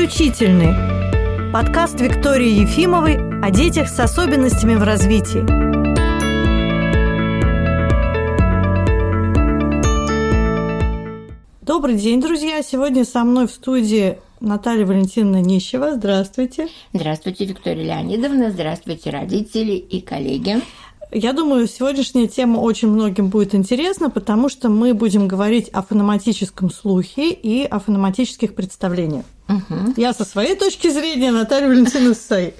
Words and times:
Исключительный. 0.00 1.52
Подкаст 1.52 2.00
Виктории 2.00 2.62
Ефимовой 2.62 3.18
о 3.42 3.50
детях 3.50 3.86
с 3.86 4.00
особенностями 4.00 4.74
в 4.74 4.82
развитии. 4.82 5.44
Добрый 11.60 11.96
день, 11.96 12.22
друзья! 12.22 12.62
Сегодня 12.62 13.04
со 13.04 13.24
мной 13.24 13.46
в 13.46 13.50
студии 13.50 14.18
Наталья 14.40 14.86
Валентиновна 14.86 15.42
Нищева. 15.42 15.92
Здравствуйте. 15.92 16.68
Здравствуйте, 16.94 17.44
Виктория 17.44 17.84
Леонидовна. 17.84 18.52
Здравствуйте, 18.52 19.10
родители 19.10 19.72
и 19.72 20.00
коллеги. 20.00 20.62
Я 21.12 21.32
думаю, 21.32 21.66
сегодняшняя 21.66 22.28
тема 22.28 22.58
очень 22.58 22.88
многим 22.88 23.28
будет 23.28 23.54
интересна, 23.54 24.10
потому 24.10 24.48
что 24.48 24.68
мы 24.68 24.94
будем 24.94 25.26
говорить 25.26 25.68
о 25.70 25.82
фонематическом 25.82 26.70
слухе 26.70 27.32
и 27.32 27.64
о 27.64 27.80
фонематических 27.80 28.54
представлениях. 28.54 29.24
Угу. 29.48 29.94
Я 29.96 30.12
со 30.12 30.24
своей 30.24 30.54
точки 30.54 30.88
зрения, 30.88 31.32
Наталья 31.32 31.68
Валентиновна 31.68 32.14
с 32.14 32.26
своей. 32.26 32.54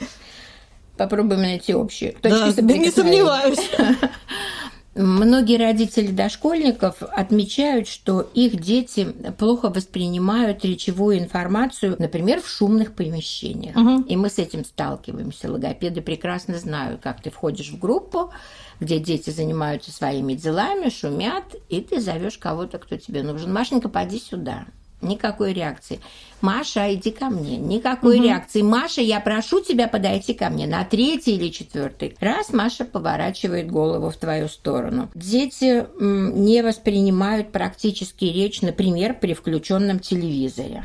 Попробуем 0.96 1.42
найти 1.42 1.74
общие 1.74 2.12
точки 2.12 2.60
да, 2.60 2.76
не 2.76 2.90
сомневаюсь. 2.90 3.70
Многие 4.96 5.56
родители 5.56 6.10
дошкольников 6.10 7.00
отмечают, 7.00 7.86
что 7.86 8.22
их 8.34 8.60
дети 8.60 9.04
плохо 9.38 9.70
воспринимают 9.70 10.64
речевую 10.64 11.18
информацию, 11.18 11.94
например, 11.98 12.40
в 12.40 12.48
шумных 12.48 12.94
помещениях. 12.94 13.76
Угу. 13.76 14.06
И 14.08 14.16
мы 14.16 14.28
с 14.28 14.38
этим 14.38 14.64
сталкиваемся. 14.64 15.50
Логопеды 15.50 16.00
прекрасно 16.00 16.58
знают, 16.58 17.00
как 17.02 17.22
ты 17.22 17.30
входишь 17.30 17.70
в 17.70 17.78
группу, 17.78 18.32
где 18.80 18.98
дети 18.98 19.30
занимаются 19.30 19.92
своими 19.92 20.34
делами, 20.34 20.88
шумят, 20.88 21.54
и 21.68 21.80
ты 21.80 22.00
зовешь 22.00 22.38
кого-то, 22.38 22.78
кто 22.78 22.96
тебе 22.96 23.22
нужен. 23.22 23.52
Машенька, 23.52 23.88
поди 23.88 24.18
сюда. 24.18 24.66
Никакой 25.02 25.54
реакции. 25.54 25.98
Маша, 26.42 26.92
иди 26.94 27.10
ко 27.10 27.30
мне. 27.30 27.56
Никакой 27.56 28.16
угу. 28.16 28.24
реакции. 28.24 28.60
Маша, 28.60 29.00
я 29.00 29.20
прошу 29.20 29.60
тебя 29.60 29.88
подойти 29.88 30.34
ко 30.34 30.50
мне. 30.50 30.66
На 30.66 30.84
третий 30.84 31.36
или 31.36 31.48
четвертый 31.48 32.16
раз 32.20 32.52
Маша 32.52 32.84
поворачивает 32.84 33.70
голову 33.70 34.10
в 34.10 34.16
твою 34.16 34.48
сторону. 34.48 35.10
Дети 35.14 35.86
не 36.00 36.62
воспринимают 36.62 37.50
практически 37.50 38.26
речь, 38.26 38.60
например, 38.60 39.14
при 39.18 39.32
включенном 39.32 40.00
телевизоре 40.00 40.84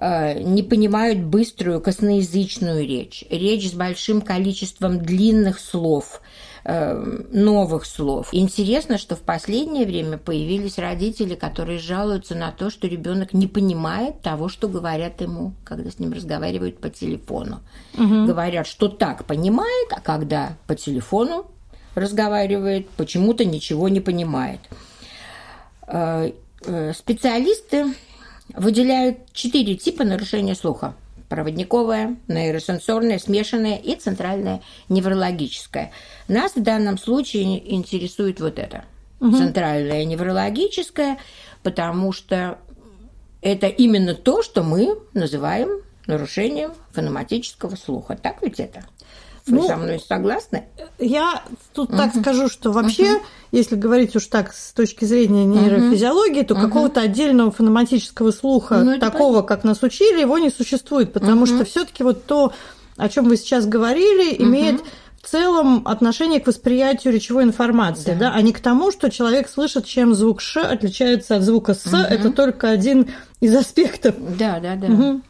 э, 0.00 0.40
не 0.40 0.62
понимают 0.62 1.18
быструю 1.18 1.80
косноязычную 1.80 2.86
речь, 2.86 3.24
речь 3.28 3.70
с 3.70 3.74
большим 3.74 4.20
количеством 4.20 5.00
длинных 5.00 5.58
слов, 5.58 6.20
Эм, 6.62 7.26
новых 7.32 7.86
слов. 7.86 8.28
Интересно, 8.32 8.98
что 8.98 9.16
в 9.16 9.20
последнее 9.20 9.86
время 9.86 10.18
появились 10.18 10.76
родители, 10.76 11.34
которые 11.34 11.78
жалуются 11.78 12.34
на 12.34 12.52
то, 12.52 12.68
что 12.68 12.86
ребенок 12.86 13.32
не 13.32 13.46
понимает 13.46 14.20
того, 14.20 14.50
что 14.50 14.68
говорят 14.68 15.22
ему, 15.22 15.54
когда 15.64 15.90
с 15.90 15.98
ним 15.98 16.12
разговаривают 16.12 16.78
по 16.78 16.90
телефону. 16.90 17.60
Угу. 17.94 18.26
Говорят, 18.26 18.66
что 18.66 18.88
так 18.88 19.24
понимает, 19.24 19.88
а 19.90 20.00
когда 20.00 20.58
по 20.66 20.74
телефону 20.74 21.46
разговаривает, 21.94 22.90
почему-то 22.90 23.46
ничего 23.46 23.88
не 23.88 24.00
понимает. 24.00 24.60
Э, 25.86 26.30
э, 26.66 26.92
специалисты 26.92 27.94
выделяют 28.54 29.32
четыре 29.32 29.76
типа 29.76 30.04
нарушения 30.04 30.54
слуха 30.54 30.94
проводниковая, 31.30 32.16
нейросенсорная, 32.28 33.18
смешанная 33.18 33.76
и 33.76 33.94
центральная 33.94 34.60
неврологическая. 34.90 35.92
Нас 36.28 36.56
в 36.56 36.62
данном 36.62 36.98
случае 36.98 37.74
интересует 37.74 38.40
вот 38.40 38.58
это. 38.58 38.84
Угу. 39.20 39.36
Центральная 39.36 40.04
неврологическая, 40.04 41.18
потому 41.62 42.12
что 42.12 42.58
это 43.42 43.68
именно 43.68 44.14
то, 44.14 44.42
что 44.42 44.62
мы 44.64 44.98
называем 45.14 45.80
нарушением 46.06 46.72
фонематического 46.90 47.76
слуха. 47.76 48.16
Так 48.16 48.42
ведь 48.42 48.58
это? 48.58 48.84
Вы 49.46 49.58
ну, 49.58 49.66
со 49.66 49.76
мной 49.76 50.00
согласны? 50.00 50.64
Я 50.98 51.42
тут 51.72 51.90
угу. 51.90 51.96
так 51.96 52.14
скажу, 52.14 52.48
что 52.48 52.72
вообще, 52.72 53.14
угу. 53.14 53.22
если 53.52 53.76
говорить 53.76 54.14
уж 54.16 54.26
так 54.26 54.52
с 54.52 54.72
точки 54.72 55.04
зрения 55.04 55.44
нейрофизиологии, 55.44 56.42
то 56.42 56.54
угу. 56.54 56.62
какого-то 56.62 57.00
отдельного 57.00 57.50
фонематического 57.50 58.30
слуха, 58.30 58.78
ну, 58.78 58.98
такого, 58.98 59.36
понятно. 59.36 59.48
как 59.48 59.64
нас 59.64 59.82
учили, 59.82 60.20
его 60.20 60.38
не 60.38 60.50
существует, 60.50 61.12
потому 61.12 61.42
угу. 61.42 61.46
что 61.46 61.64
все-таки 61.64 62.02
вот 62.02 62.24
то, 62.24 62.52
о 62.96 63.08
чем 63.08 63.28
вы 63.28 63.36
сейчас 63.36 63.66
говорили, 63.66 64.34
угу. 64.34 64.44
имеет 64.44 64.82
в 65.22 65.28
целом 65.28 65.82
отношение 65.86 66.40
к 66.40 66.46
восприятию 66.46 67.12
речевой 67.12 67.44
информации, 67.44 68.12
да. 68.12 68.30
да, 68.30 68.32
а 68.34 68.40
не 68.40 68.52
к 68.52 68.60
тому, 68.60 68.90
что 68.90 69.10
человек 69.10 69.48
слышит, 69.48 69.84
чем 69.84 70.14
звук 70.14 70.40
ш 70.40 70.62
отличается 70.62 71.36
от 71.36 71.42
звука 71.42 71.74
с. 71.74 71.86
Угу. 71.86 71.96
Это 71.96 72.30
только 72.30 72.70
один 72.70 73.10
из 73.40 73.54
аспектов. 73.54 74.14
Да, 74.18 74.60
да, 74.60 74.76
да. 74.76 74.86
Угу. 74.86 75.20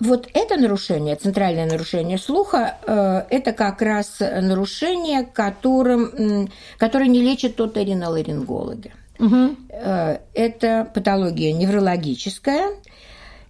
Вот 0.00 0.28
это 0.32 0.56
нарушение, 0.56 1.16
центральное 1.16 1.66
нарушение 1.66 2.18
слуха, 2.18 2.76
э, 2.86 3.22
это 3.30 3.52
как 3.52 3.82
раз 3.82 4.20
нарушение, 4.20 5.24
которым, 5.24 6.48
которое 6.76 7.08
не 7.08 7.20
лечат 7.20 7.60
оториноларингологи. 7.60 8.92
Угу. 9.18 9.56
Это 10.34 10.88
патология 10.94 11.52
неврологическая, 11.52 12.68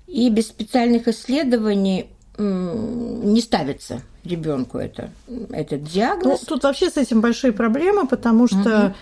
и 0.06 0.30
без 0.30 0.48
специальных 0.48 1.06
исследований 1.08 2.06
не 2.38 3.40
ставится 3.42 4.00
ребенку 4.24 4.78
это, 4.78 5.10
этот 5.50 5.82
диагноз. 5.84 6.40
Ну, 6.40 6.46
тут 6.46 6.64
вообще 6.64 6.88
с 6.88 6.96
этим 6.96 7.20
большие 7.20 7.52
проблемы, 7.52 8.06
потому 8.06 8.46
что 8.46 8.86
угу 8.86 8.94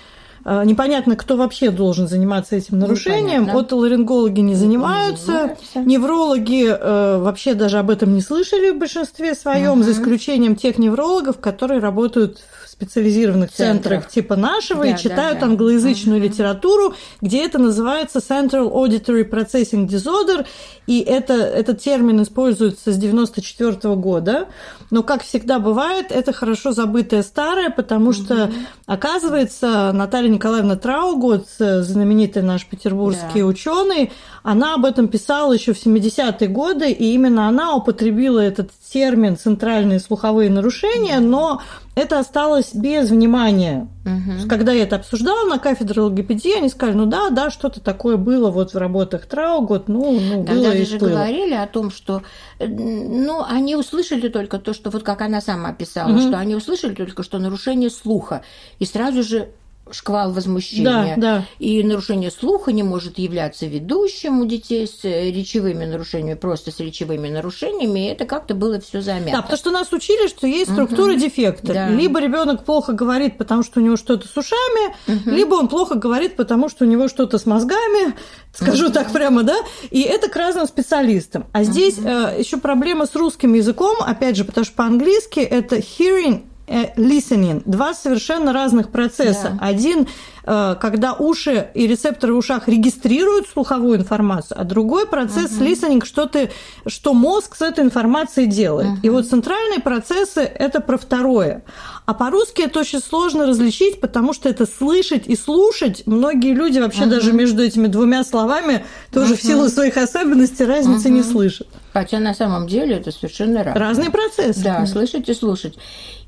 непонятно, 0.65 1.17
кто 1.17 1.37
вообще 1.37 1.71
должен 1.71 2.07
заниматься 2.07 2.55
этим 2.55 2.79
нарушением. 2.79 3.43
Непонятно. 3.43 3.61
Отоларингологи 3.61 4.41
не 4.41 4.55
занимаются, 4.55 5.33
не 5.33 5.37
занимаются. 5.39 5.81
неврологи 5.81 6.69
э, 6.69 7.19
вообще 7.19 7.55
даже 7.55 7.79
об 7.79 7.91
этом 7.91 8.15
не 8.15 8.21
слышали 8.21 8.71
в 8.71 8.79
большинстве 8.79 9.35
своем, 9.35 9.73
угу. 9.73 9.83
за 9.83 9.93
исключением 9.93 10.55
тех 10.55 10.79
неврологов, 10.79 11.39
которые 11.41 11.81
работают 11.81 12.39
в 12.65 12.69
специализированных 12.69 13.51
центрах, 13.51 14.03
центрах 14.03 14.09
типа 14.09 14.37
нашего 14.37 14.85
да, 14.85 14.91
и 14.91 14.97
читают 14.97 15.41
да, 15.41 15.47
да. 15.47 15.53
англоязычную 15.53 16.21
угу. 16.21 16.29
литературу, 16.29 16.95
где 17.21 17.45
это 17.45 17.59
называется 17.59 18.19
Central 18.19 18.71
Auditory 18.73 19.29
Processing 19.29 19.89
Disorder, 19.89 20.47
и 20.87 21.01
это, 21.01 21.33
этот 21.33 21.81
термин 21.81 22.23
используется 22.23 22.93
с 22.93 22.97
94 22.97 23.97
года. 23.97 24.47
Но, 24.91 25.03
как 25.03 25.25
всегда 25.25 25.59
бывает, 25.59 26.12
это 26.12 26.33
хорошо 26.33 26.71
забытое 26.71 27.25
старое, 27.25 27.71
потому 27.71 28.12
что, 28.12 28.53
оказывается, 28.87 29.91
Наталья 29.93 30.36
Николаевна 30.37 30.77
Траугот, 30.77 31.47
знаменитый 31.59 32.43
наш 32.43 32.67
петербургский 32.67 33.41
да. 33.41 33.47
ученый, 33.47 34.13
она 34.43 34.75
об 34.75 34.85
этом 34.85 35.09
писала 35.09 35.53
еще 35.53 35.73
в 35.73 35.85
70-е 35.85 36.49
годы, 36.49 36.91
и 36.93 37.15
именно 37.15 37.49
она 37.49 37.75
употребила 37.75 38.39
этот 38.39 38.71
термин 38.93 39.37
«центральные 39.37 39.99
слуховые 39.99 40.51
нарушения», 40.51 41.19
но 41.19 41.63
это 41.97 42.19
осталось 42.19 42.75
без 42.75 43.11
внимания. 43.11 43.89
Угу. 44.05 44.49
Когда 44.49 44.73
я 44.73 44.85
это 44.85 44.97
обсуждала 44.97 45.49
на 45.49 45.59
кафедре 45.59 46.03
логопедии, 46.03 46.57
они 46.57 46.69
сказали, 46.69 46.97
ну 46.97 47.07
да, 47.07 47.31
да, 47.31 47.51
что-то 47.51 47.81
такое 47.81 48.17
было 48.17 48.51
вот 48.51 48.75
в 48.75 48.77
работах 48.77 49.27
Траугот, 49.27 49.89
ну, 49.89 50.21
ну 50.21 50.45
Тогда 50.45 50.71
было 50.71 50.77
и 50.77 50.85
же 50.85 50.99
говорили 50.99 51.55
о 51.55 51.67
том, 51.67 51.91
что, 51.91 52.23
ну, 52.61 53.43
они 53.49 53.75
услышали 53.77 54.29
только 54.29 54.59
то, 54.59 54.75
что 54.75 54.91
вот 54.91 55.03
как 55.03 55.23
она 55.23 55.41
сама 55.41 55.73
писала, 55.73 56.11
угу. 56.11 56.21
что 56.21 56.39
они 56.39 56.55
услышали 56.55 56.95
только, 56.95 57.23
что 57.23 57.39
нарушение 57.39 57.91
слуха, 57.91 58.43
и 58.79 58.85
сразу 58.85 59.23
же 59.23 59.49
шквал 59.91 60.33
возмущения. 60.33 61.17
Да, 61.17 61.39
да. 61.39 61.45
И 61.59 61.83
нарушение 61.83 62.31
слуха 62.31 62.73
не 62.73 62.83
может 62.83 63.19
являться 63.19 63.67
ведущим 63.67 64.41
у 64.41 64.47
детей 64.47 64.87
с 64.87 65.05
речевыми 65.05 65.85
нарушениями, 65.85 66.37
просто 66.37 66.73
с 66.73 66.81
речевыми 66.81 67.29
нарушениями. 67.29 68.07
И 68.07 68.13
это 68.13 68.25
как-то 68.25 68.55
было 68.55 68.81
все 68.81 69.01
замято. 69.01 69.33
Да, 69.33 69.43
потому 69.43 69.59
что 69.59 69.71
нас 69.71 69.93
учили, 69.93 70.29
что 70.29 70.47
есть 70.47 70.73
структура 70.73 71.13
угу. 71.13 71.21
дефекта. 71.21 71.73
Да. 71.73 71.89
Либо 71.89 72.21
ребенок 72.21 72.65
плохо 72.65 72.93
говорит, 72.93 73.39
потому 73.39 73.63
что 73.63 73.81
у 73.81 73.83
него 73.83 73.97
что-то 73.97 74.27
с 74.27 74.37
ушами, 74.37 74.95
угу. 75.07 75.31
либо 75.31 75.55
он 75.55 75.69
плохо 75.69 75.95
говорит, 75.95 76.37
потому 76.37 76.69
что 76.69 76.85
у 76.85 76.89
него 76.89 77.09
что-то 77.09 77.39
с 77.39 77.47
мозгами, 77.47 78.15
скажу 78.53 78.87
угу. 78.87 78.95
так 78.95 79.12
прямо, 79.12 79.44
да. 79.44 79.56
И 79.91 80.03
это 80.03 80.29
к 80.29 80.37
разным 80.37 80.67
специалистам. 80.67 81.47
А 81.53 81.62
здесь 81.62 81.99
угу. 81.99 82.09
э, 82.09 82.37
еще 82.39 82.56
проблема 82.56 83.06
с 83.06 83.15
русским 83.15 83.55
языком, 83.55 83.97
опять 84.00 84.37
же, 84.37 84.44
потому 84.44 84.65
что 84.65 84.75
по-английски 84.75 85.41
это 85.41 85.77
hearing 85.77 86.43
Э, 86.47 86.56
listening. 86.67 87.63
Два 87.65 87.95
совершенно 87.95 88.53
разных 88.53 88.91
процесса. 88.91 89.57
Да. 89.59 89.67
Один, 89.67 90.09
э, 90.45 90.77
когда 90.81 91.15
уши 91.15 91.69
и 91.75 91.87
рецепторы 91.87 92.35
в 92.35 92.39
ушах 92.39 92.69
регистрируют 92.69 93.49
слуховую 93.49 93.99
информацию, 93.99 94.61
а 94.61 94.65
другой 94.65 95.07
процесс 95.07 95.53
uh-huh. 95.53 95.67
listening, 95.67 96.05
что, 96.05 96.27
ты, 96.27 96.51
что 96.87 97.15
мозг 97.15 97.57
с 97.57 97.63
этой 97.63 97.85
информацией 97.85 98.47
делает. 98.47 98.89
Uh-huh. 98.89 99.03
И 99.03 99.11
вот 99.11 99.29
центральные 99.29 99.81
процессы– 99.81 100.41
это 100.59 100.81
про 100.81 100.99
второе. 100.99 101.63
А 102.05 102.15
по-русски 102.15 102.63
это 102.63 102.81
очень 102.81 103.01
сложно 103.01 103.47
различить, 103.47 104.01
потому 104.01 104.33
что 104.33 104.49
это 104.49 104.67
слышать 104.67 105.25
и 105.27 105.37
слушать. 105.37 106.03
Многие 106.07 106.55
люди 106.55 106.79
вообще 106.79 107.03
uh-huh. 107.03 107.11
даже 107.11 107.33
между 107.33 107.63
этими 107.63 107.87
двумя 107.87 108.25
словами 108.25 108.85
тоже 109.13 109.35
uh-huh. 109.35 109.39
в 109.39 109.43
силу 109.43 109.69
своих 109.69 109.97
особенностей 109.97 110.65
разницы 110.65 111.09
uh-huh. 111.09 111.13
не 111.13 111.23
слышат. 111.23 111.69
Хотя 111.93 112.19
на 112.19 112.35
самом 112.35 112.67
деле 112.67 112.97
это 112.97 113.11
совершенно 113.11 113.65
разные. 113.65 113.81
Разные 113.81 114.11
процессы. 114.11 114.63
Да, 114.63 114.85
слышать 114.85 115.29
и 115.31 115.35
слушать. 115.35 115.79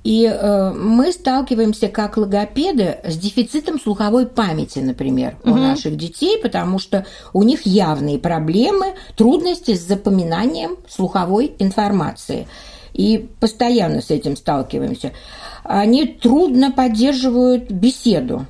И 0.04 0.24
э, 0.24 0.72
мы 0.72 1.12
сталкиваемся 1.12 1.88
как 1.88 2.16
логопеды 2.16 2.98
с 3.04 3.16
дефицитом 3.16 3.80
слуховой 3.80 4.26
памяти, 4.26 4.78
например, 4.78 5.36
угу. 5.42 5.52
у 5.52 5.56
наших 5.56 5.96
детей, 5.96 6.38
потому 6.40 6.78
что 6.78 7.04
у 7.32 7.42
них 7.42 7.66
явные 7.66 8.18
проблемы, 8.18 8.94
трудности 9.16 9.74
с 9.74 9.86
запоминанием 9.86 10.76
слуховой 10.88 11.52
информации. 11.58 12.46
И 12.94 13.28
постоянно 13.40 14.00
с 14.00 14.10
этим 14.10 14.36
сталкиваемся. 14.36 15.12
Они 15.64 16.06
трудно 16.06 16.72
поддерживают 16.72 17.70
беседу. 17.70 18.46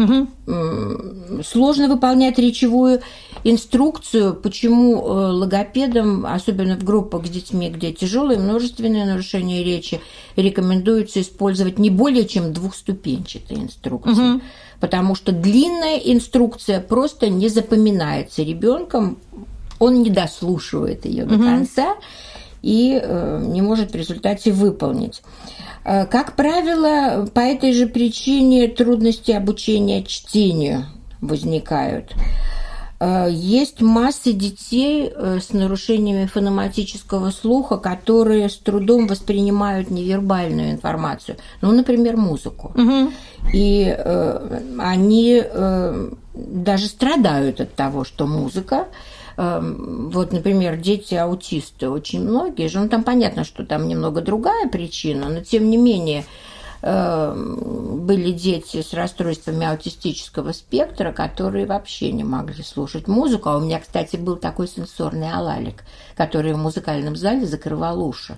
Угу. 0.00 1.42
Сложно 1.42 1.88
выполнять 1.88 2.38
речевую 2.38 3.02
инструкцию, 3.44 4.34
почему 4.34 4.96
э, 4.96 5.30
логопедам, 5.32 6.26
особенно 6.26 6.76
в 6.76 6.84
группах 6.84 7.26
с 7.26 7.30
детьми, 7.30 7.70
где 7.70 7.92
тяжелые 7.92 8.38
множественные 8.38 9.04
нарушения 9.04 9.62
речи, 9.62 10.00
рекомендуется 10.36 11.20
использовать 11.20 11.78
не 11.78 11.90
более 11.90 12.26
чем 12.26 12.52
двухступенчатые 12.52 13.60
инструкции. 13.60 14.34
Угу. 14.34 14.40
Потому 14.80 15.14
что 15.14 15.32
длинная 15.32 15.96
инструкция 15.98 16.80
просто 16.80 17.28
не 17.28 17.48
запоминается 17.48 18.42
ребенком, 18.42 19.18
он 19.78 20.02
не 20.02 20.10
дослушивает 20.10 21.04
ее 21.04 21.24
угу. 21.24 21.36
до 21.36 21.42
конца 21.42 21.96
и 22.62 23.00
э, 23.02 23.44
не 23.46 23.62
может 23.62 23.92
в 23.92 23.94
результате 23.94 24.52
выполнить. 24.52 25.22
Э, 25.84 26.06
как 26.06 26.36
правило, 26.36 27.26
по 27.32 27.40
этой 27.40 27.72
же 27.72 27.86
причине 27.86 28.68
трудности 28.68 29.32
обучения 29.32 30.02
чтению 30.04 30.86
возникают. 31.20 32.12
Э, 32.98 33.28
есть 33.30 33.80
масса 33.80 34.32
детей 34.32 35.12
с 35.16 35.52
нарушениями 35.52 36.26
фонематического 36.26 37.30
слуха, 37.30 37.78
которые 37.78 38.48
с 38.48 38.56
трудом 38.56 39.06
воспринимают 39.06 39.90
невербальную 39.90 40.72
информацию, 40.72 41.38
ну, 41.62 41.72
например, 41.72 42.16
музыку. 42.16 42.72
Угу. 42.74 43.12
И 43.54 43.94
э, 43.96 44.60
они 44.78 45.42
э, 45.42 46.10
даже 46.34 46.86
страдают 46.86 47.60
от 47.60 47.74
того, 47.74 48.04
что 48.04 48.26
музыка 48.26 48.86
вот, 49.42 50.32
например, 50.32 50.76
дети-аутисты, 50.76 51.88
очень 51.88 52.20
многие 52.20 52.68
же, 52.68 52.78
ну, 52.78 52.90
там 52.90 53.02
понятно, 53.02 53.44
что 53.44 53.64
там 53.64 53.88
немного 53.88 54.20
другая 54.20 54.68
причина, 54.68 55.30
но 55.30 55.40
тем 55.40 55.70
не 55.70 55.78
менее 55.78 56.26
эм, 56.82 58.04
были 58.04 58.32
дети 58.32 58.82
с 58.82 58.92
расстройствами 58.92 59.66
аутистического 59.66 60.52
спектра, 60.52 61.12
которые 61.12 61.64
вообще 61.64 62.12
не 62.12 62.22
могли 62.22 62.62
слушать 62.62 63.08
музыку. 63.08 63.48
А 63.48 63.56
у 63.56 63.60
меня, 63.60 63.80
кстати, 63.80 64.16
был 64.16 64.36
такой 64.36 64.68
сенсорный 64.68 65.32
алалик, 65.32 65.84
который 66.16 66.52
в 66.52 66.58
музыкальном 66.58 67.16
зале 67.16 67.46
закрывал 67.46 68.06
уши. 68.06 68.36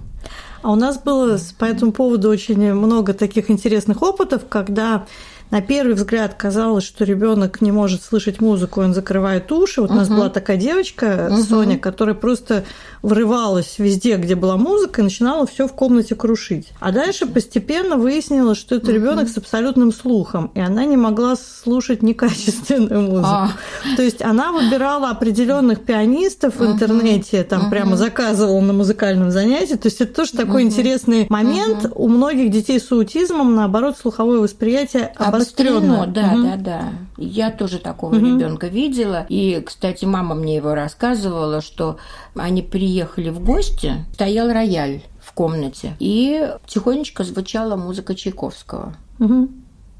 А 0.62 0.70
у 0.70 0.76
нас 0.76 1.02
было 1.02 1.36
по 1.58 1.64
этому 1.64 1.90
поводу 1.90 2.28
очень 2.30 2.72
много 2.74 3.12
таких 3.12 3.50
интересных 3.50 4.02
опытов, 4.02 4.46
когда 4.48 5.04
на 5.52 5.60
первый 5.60 5.94
взгляд 5.94 6.32
казалось, 6.34 6.82
что 6.82 7.04
ребенок 7.04 7.60
не 7.60 7.70
может 7.72 8.02
слышать 8.02 8.40
музыку, 8.40 8.80
он 8.80 8.94
закрывает 8.94 9.52
уши. 9.52 9.82
Вот 9.82 9.90
uh-huh. 9.90 9.94
у 9.94 9.96
нас 9.96 10.08
была 10.08 10.30
такая 10.30 10.56
девочка, 10.56 11.28
uh-huh. 11.30 11.42
Соня, 11.42 11.78
которая 11.78 12.14
просто 12.14 12.64
врывалась 13.02 13.74
везде, 13.78 14.16
где 14.16 14.34
была 14.34 14.56
музыка, 14.56 15.02
и 15.02 15.04
начинала 15.04 15.46
все 15.46 15.68
в 15.68 15.74
комнате 15.74 16.14
крушить. 16.14 16.68
А 16.80 16.90
дальше 16.90 17.26
постепенно 17.26 17.96
выяснилось, 17.98 18.56
что 18.56 18.76
это 18.76 18.90
uh-huh. 18.90 18.94
ребенок 18.94 19.28
с 19.28 19.36
абсолютным 19.36 19.92
слухом, 19.92 20.50
и 20.54 20.60
она 20.60 20.86
не 20.86 20.96
могла 20.96 21.36
слушать 21.36 22.00
некачественную 22.02 23.02
музыку. 23.02 23.28
Uh-huh. 23.28 23.96
То 23.96 24.02
есть 24.02 24.22
она 24.22 24.52
выбирала 24.52 25.10
определенных 25.10 25.82
пианистов 25.82 26.56
в 26.56 26.64
интернете, 26.64 27.44
там 27.44 27.66
uh-huh. 27.66 27.70
прямо 27.70 27.98
заказывала 27.98 28.62
на 28.62 28.72
музыкальном 28.72 29.30
занятии. 29.30 29.74
То 29.74 29.88
есть 29.88 30.00
это 30.00 30.14
тоже 30.14 30.32
такой 30.32 30.62
uh-huh. 30.62 30.68
интересный 30.68 31.26
момент. 31.28 31.84
Uh-huh. 31.84 31.92
У 31.94 32.08
многих 32.08 32.50
детей 32.50 32.80
с 32.80 32.90
аутизмом, 32.90 33.54
наоборот, 33.54 33.98
слуховое 34.00 34.38
восприятие 34.38 35.12
обострено 35.16 35.41
обострено, 35.42 36.06
да, 36.06 36.32
угу. 36.32 36.42
да, 36.42 36.56
да. 36.56 36.92
Я 37.16 37.50
тоже 37.50 37.78
такого 37.78 38.16
угу. 38.16 38.24
ребенка 38.24 38.68
видела. 38.68 39.26
И, 39.28 39.60
кстати, 39.64 40.04
мама 40.04 40.34
мне 40.34 40.56
его 40.56 40.74
рассказывала, 40.74 41.60
что 41.60 41.98
они 42.34 42.62
приехали 42.62 43.30
в 43.30 43.44
гости, 43.44 44.04
стоял 44.14 44.52
рояль 44.52 45.02
в 45.20 45.32
комнате, 45.32 45.94
и 45.98 46.50
тихонечко 46.66 47.24
звучала 47.24 47.76
музыка 47.76 48.14
Чайковского. 48.14 48.94
Угу. 49.18 49.48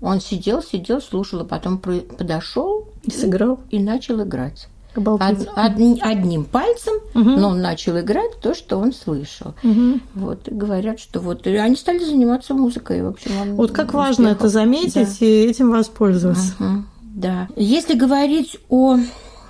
Он 0.03 0.21
сидел, 0.21 0.63
сидел, 0.63 1.01
слушал, 1.01 1.41
а 1.41 1.45
потом 1.45 1.79
подошел 1.79 2.89
и 3.05 3.11
сыграл 3.11 3.61
и 3.71 3.79
начал 3.79 4.23
играть. 4.23 4.69
Од, 4.95 5.49
од, 5.57 5.73
одним 6.03 6.45
пальцем, 6.45 6.95
угу. 7.15 7.31
но 7.31 7.49
он 7.49 7.63
начал 7.63 7.99
играть 7.99 8.39
то, 8.41 8.55
что 8.55 8.79
он 8.79 8.93
слышал. 8.93 9.55
Угу. 9.63 10.01
Вот 10.15 10.49
и 10.49 10.55
говорят, 10.55 11.01
что 11.01 11.21
вот 11.21 11.47
и 11.47 11.57
они 11.57 11.77
стали 11.77 12.05
заниматься 12.05 12.55
музыкой, 12.55 13.03
в 13.03 13.09
общем. 13.09 13.31
Он 13.41 13.55
вот 13.55 13.73
как 13.73 13.95
важно 13.95 14.29
это 14.29 14.49
заметить 14.49 15.19
да. 15.21 15.27
и 15.27 15.47
этим 15.47 15.71
воспользоваться. 15.71 16.55
Угу. 16.59 16.85
Да. 17.15 17.49
Если 17.57 17.95
говорить 17.95 18.59
о 18.69 18.99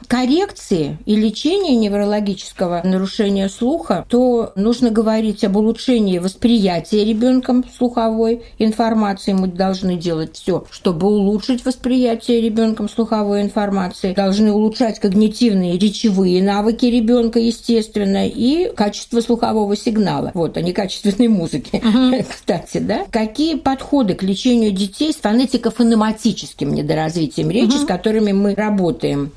коррекции 0.07 0.99
и 1.07 1.17
лечения 1.17 1.77
неврологического 1.77 2.83
нарушения 2.85 3.49
слуха, 3.49 4.05
то 4.09 4.53
нужно 4.57 4.91
говорить 4.91 5.45
об 5.45 5.57
улучшении 5.57 6.19
восприятия 6.19 7.05
ребенком 7.05 7.65
слуховой 7.77 8.43
информации. 8.59 9.33
Мы 9.33 9.49
должны 9.49 9.97
делать 9.97 10.37
все, 10.37 10.65
чтобы 10.71 11.07
улучшить 11.09 11.65
восприятие 11.65 12.41
ребенком 12.41 12.89
слуховой 12.89 13.43
информации. 13.43 14.15
Должны 14.15 14.53
улучшать 14.53 14.99
когнитивные 14.99 15.79
речевые 15.79 16.43
навыки 16.43 16.87
ребенка, 16.87 17.39
естественно, 17.39 18.27
и 18.27 18.73
качество 18.75 19.21
слухового 19.21 19.77
сигнала. 19.77 20.31
Вот, 20.35 20.57
а 20.57 20.63
не 20.63 20.73
качественной 20.73 21.29
музыки, 21.29 21.83
uh-huh. 21.83 22.25
кстати, 22.31 22.79
да? 22.79 23.07
Какие 23.11 23.57
подходы 23.57 24.15
к 24.15 24.23
лечению 24.23 24.73
детей 24.73 25.13
с 25.13 25.21
фонетико-фонематическим 25.21 26.73
недоразвитием 26.73 27.51
речи, 27.51 27.77
uh-huh. 27.77 27.85
с 27.85 27.87
которыми 27.87 28.33
мы 28.33 28.55
работаем? 28.55 29.33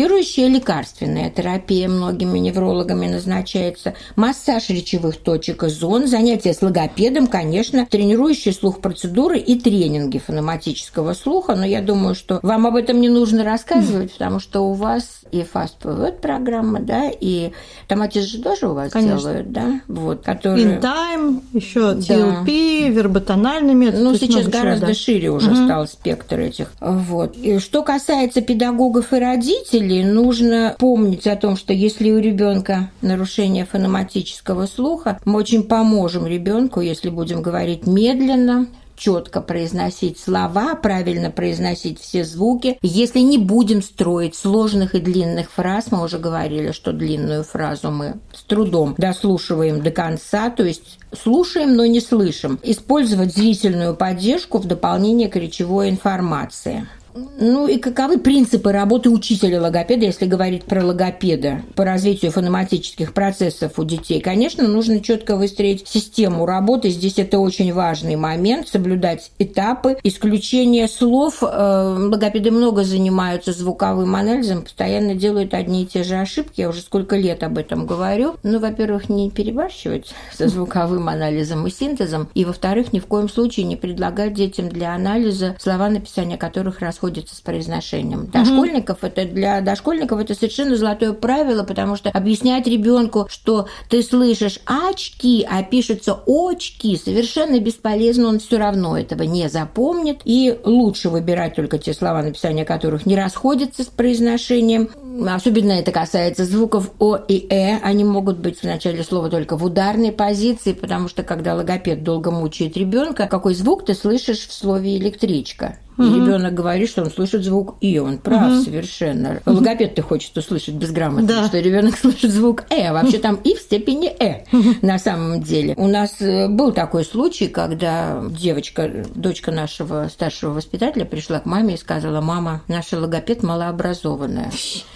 Стимулирующая 0.00 0.48
лекарственная 0.48 1.28
терапия 1.28 1.86
многими 1.86 2.38
неврологами 2.38 3.06
назначается, 3.06 3.92
массаж 4.16 4.70
речевых 4.70 5.18
точек 5.18 5.62
и 5.64 5.68
зон, 5.68 6.06
занятия 6.06 6.54
с 6.54 6.62
логопедом, 6.62 7.26
конечно, 7.26 7.84
тренирующие 7.84 8.54
слух 8.54 8.80
процедуры 8.80 9.38
и 9.38 9.60
тренинги 9.60 10.16
фонематического 10.16 11.12
слуха, 11.12 11.54
но 11.54 11.66
я 11.66 11.82
думаю, 11.82 12.14
что 12.14 12.40
вам 12.42 12.66
об 12.66 12.76
этом 12.76 12.98
не 13.02 13.10
нужно 13.10 13.44
рассказывать, 13.44 14.14
потому 14.14 14.40
что 14.40 14.62
у 14.62 14.72
вас 14.72 15.20
и 15.32 15.40
Fast 15.42 15.74
Pivot 15.82 16.20
программа, 16.20 16.80
да, 16.80 17.10
и 17.10 17.52
Томатис 17.86 18.24
же 18.24 18.42
тоже 18.42 18.68
у 18.68 18.74
вас 18.74 18.92
конечно. 18.92 19.18
делают, 19.18 19.52
да, 19.52 19.80
вот, 19.86 20.22
которые... 20.22 20.64
In 20.64 20.80
Time, 20.80 21.42
еще 21.52 21.92
TLP, 21.92 22.88
да. 22.88 23.00
верботональный 23.00 23.74
метод. 23.74 24.00
Ну, 24.00 24.14
сейчас 24.16 24.46
гораздо 24.46 24.86
чего, 24.86 24.94
да. 24.94 24.94
шире 24.94 25.30
уже 25.30 25.50
угу. 25.50 25.64
стал 25.66 25.86
спектр 25.86 26.40
этих, 26.40 26.72
вот. 26.80 27.36
И 27.36 27.58
что 27.58 27.82
касается 27.82 28.40
педагогов 28.40 29.12
и 29.12 29.18
родителей, 29.18 29.89
родителей 29.90 30.04
нужно 30.04 30.76
помнить 30.78 31.26
о 31.26 31.36
том, 31.36 31.56
что 31.56 31.72
если 31.72 32.10
у 32.10 32.18
ребенка 32.18 32.90
нарушение 33.02 33.64
фонематического 33.64 34.66
слуха, 34.66 35.18
мы 35.24 35.38
очень 35.38 35.64
поможем 35.64 36.26
ребенку, 36.26 36.80
если 36.80 37.10
будем 37.10 37.42
говорить 37.42 37.86
медленно, 37.86 38.68
четко 38.96 39.40
произносить 39.40 40.18
слова, 40.18 40.74
правильно 40.74 41.30
произносить 41.30 41.98
все 41.98 42.22
звуки. 42.22 42.78
Если 42.82 43.20
не 43.20 43.38
будем 43.38 43.82
строить 43.82 44.34
сложных 44.34 44.94
и 44.94 45.00
длинных 45.00 45.50
фраз, 45.50 45.86
мы 45.90 46.04
уже 46.04 46.18
говорили, 46.18 46.72
что 46.72 46.92
длинную 46.92 47.42
фразу 47.42 47.90
мы 47.90 48.16
с 48.34 48.42
трудом 48.42 48.94
дослушиваем 48.98 49.82
до 49.82 49.90
конца, 49.90 50.50
то 50.50 50.64
есть 50.64 50.98
слушаем, 51.18 51.74
но 51.76 51.86
не 51.86 52.00
слышим. 52.00 52.60
Использовать 52.62 53.34
зрительную 53.34 53.96
поддержку 53.96 54.58
в 54.58 54.66
дополнение 54.66 55.28
к 55.28 55.36
речевой 55.36 55.88
информации. 55.88 56.86
Ну 57.14 57.66
и 57.66 57.78
каковы 57.78 58.18
принципы 58.18 58.72
работы 58.72 59.10
учителя-логопеда, 59.10 60.04
если 60.04 60.26
говорить 60.26 60.64
про 60.64 60.84
логопеда 60.84 61.62
по 61.74 61.84
развитию 61.84 62.30
фонематических 62.30 63.12
процессов 63.12 63.78
у 63.78 63.84
детей? 63.84 64.20
Конечно, 64.20 64.68
нужно 64.68 65.00
четко 65.00 65.36
выстроить 65.36 65.88
систему 65.88 66.46
работы. 66.46 66.90
Здесь 66.90 67.18
это 67.18 67.38
очень 67.38 67.72
важный 67.72 68.16
момент. 68.16 68.68
Соблюдать 68.68 69.32
этапы, 69.38 69.96
исключение 70.02 70.88
слов. 70.88 71.42
Э, 71.42 71.96
логопеды 71.98 72.50
много 72.50 72.84
занимаются 72.84 73.52
звуковым 73.52 74.14
анализом, 74.14 74.62
постоянно 74.62 75.14
делают 75.14 75.54
одни 75.54 75.82
и 75.82 75.86
те 75.86 76.04
же 76.04 76.16
ошибки. 76.16 76.60
Я 76.60 76.68
уже 76.68 76.80
сколько 76.80 77.16
лет 77.16 77.42
об 77.42 77.58
этом 77.58 77.86
говорю. 77.86 78.36
Ну, 78.42 78.60
во-первых, 78.60 79.08
не 79.08 79.30
перебарщивать 79.30 80.12
со 80.32 80.48
звуковым 80.48 81.08
анализом 81.08 81.66
и 81.66 81.70
синтезом. 81.70 82.28
И, 82.34 82.44
во-вторых, 82.44 82.92
ни 82.92 83.00
в 83.00 83.06
коем 83.06 83.28
случае 83.28 83.66
не 83.66 83.76
предлагать 83.76 84.34
детям 84.34 84.68
для 84.68 84.94
анализа 84.94 85.56
слова, 85.58 85.88
написания 85.88 86.36
которых 86.36 86.80
расходятся 86.80 87.00
расходятся 87.10 87.36
с 87.36 87.40
произношением. 87.40 88.26
Дошкольников 88.26 88.98
угу. 88.98 89.06
это 89.06 89.24
для 89.24 89.60
дошкольников 89.60 90.20
это 90.20 90.34
совершенно 90.34 90.76
золотое 90.76 91.12
правило, 91.12 91.64
потому 91.64 91.96
что 91.96 92.10
объяснять 92.10 92.66
ребенку, 92.66 93.26
что 93.28 93.66
ты 93.88 94.02
слышишь 94.02 94.60
очки, 94.64 95.46
а 95.48 95.62
пишется 95.62 96.20
очки, 96.26 96.96
совершенно 96.96 97.58
бесполезно, 97.58 98.28
он 98.28 98.38
все 98.38 98.58
равно 98.58 98.96
этого 98.96 99.24
не 99.24 99.48
запомнит. 99.48 100.20
И 100.24 100.56
лучше 100.64 101.08
выбирать 101.08 101.56
только 101.56 101.78
те 101.78 101.92
слова, 101.92 102.22
написания 102.22 102.64
которых 102.64 103.06
не 103.06 103.16
расходятся 103.16 103.82
с 103.82 103.86
произношением. 103.86 104.90
Особенно 105.28 105.72
это 105.72 105.90
касается 105.90 106.44
звуков 106.44 106.92
О 106.98 107.16
и 107.16 107.46
Э. 107.50 107.78
Они 107.82 108.04
могут 108.04 108.38
быть 108.38 108.60
в 108.60 108.64
начале 108.64 109.02
слова 109.02 109.28
только 109.28 109.56
в 109.56 109.64
ударной 109.64 110.12
позиции, 110.12 110.72
потому 110.72 111.08
что 111.08 111.22
когда 111.22 111.54
логопед 111.54 112.02
долго 112.04 112.30
мучает 112.30 112.76
ребенка, 112.76 113.26
какой 113.26 113.54
звук 113.54 113.84
ты 113.84 113.94
слышишь 113.94 114.46
в 114.46 114.52
слове 114.52 114.96
электричка? 114.96 115.78
И 116.00 116.14
ребенок 116.14 116.54
говорит, 116.54 116.88
что 116.88 117.02
он 117.02 117.10
слышит 117.10 117.44
звук 117.44 117.76
И, 117.80 117.98
он 117.98 118.18
прав 118.18 118.52
угу. 118.52 118.62
совершенно. 118.62 119.40
Логопед 119.46 119.94
ты 119.94 120.02
хочет 120.02 120.36
услышать 120.36 120.74
безграмотно, 120.74 121.26
да. 121.26 121.46
что 121.46 121.58
ребенок 121.58 121.96
слышит 122.00 122.30
звук 122.30 122.64
Э, 122.70 122.88
а 122.88 122.92
вообще 122.92 123.18
там 123.18 123.36
И 123.36 123.54
в 123.54 123.58
степени 123.58 124.08
Э 124.08 124.44
на 124.82 124.98
самом 124.98 125.42
деле. 125.42 125.74
У 125.76 125.86
нас 125.86 126.20
э, 126.20 126.48
был 126.48 126.72
такой 126.72 127.04
случай, 127.04 127.48
когда 127.48 128.22
девочка, 128.30 129.04
дочка 129.14 129.50
нашего 129.50 130.08
старшего 130.08 130.52
воспитателя 130.52 131.04
пришла 131.04 131.40
к 131.40 131.46
маме 131.46 131.74
и 131.74 131.78
сказала, 131.78 132.20
мама, 132.20 132.62
наша 132.68 132.98
логопед 132.98 133.42
малообразованная. 133.42 134.50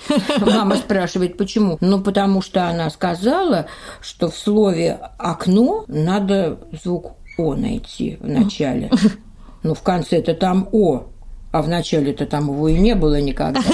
Мама 0.41 0.77
спрашивает, 0.77 1.37
почему? 1.37 1.79
Ну, 1.81 2.01
потому 2.01 2.43
что 2.43 2.69
она 2.69 2.91
сказала, 2.91 3.67
что 4.01 4.31
в 4.31 4.37
слове 4.37 4.99
«окно» 5.19 5.85
надо 5.89 6.59
звук 6.83 7.13
«о» 7.39 7.55
найти 7.55 8.19
в 8.21 8.29
начале. 8.29 8.91
Ну, 9.65 9.75
в 9.75 9.83
конце 9.83 10.19
это 10.19 10.35
там 10.35 10.69
«о», 10.73 11.07
а 11.51 11.63
в 11.63 11.69
начале-то 11.69 12.27
там 12.27 12.49
его 12.49 12.69
и 12.69 12.79
не 12.79 12.95
было 12.95 13.21
никогда. 13.21 13.61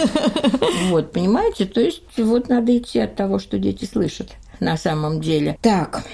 Вот, 0.88 1.12
понимаете? 1.12 1.66
То 1.66 1.80
есть 1.80 2.02
вот 2.16 2.48
надо 2.48 2.76
идти 2.76 2.98
от 2.98 3.14
того, 3.14 3.38
что 3.38 3.58
дети 3.58 3.84
слышат 3.84 4.30
на 4.60 4.76
самом 4.76 5.20
деле. 5.20 5.58
Так, 5.62 6.04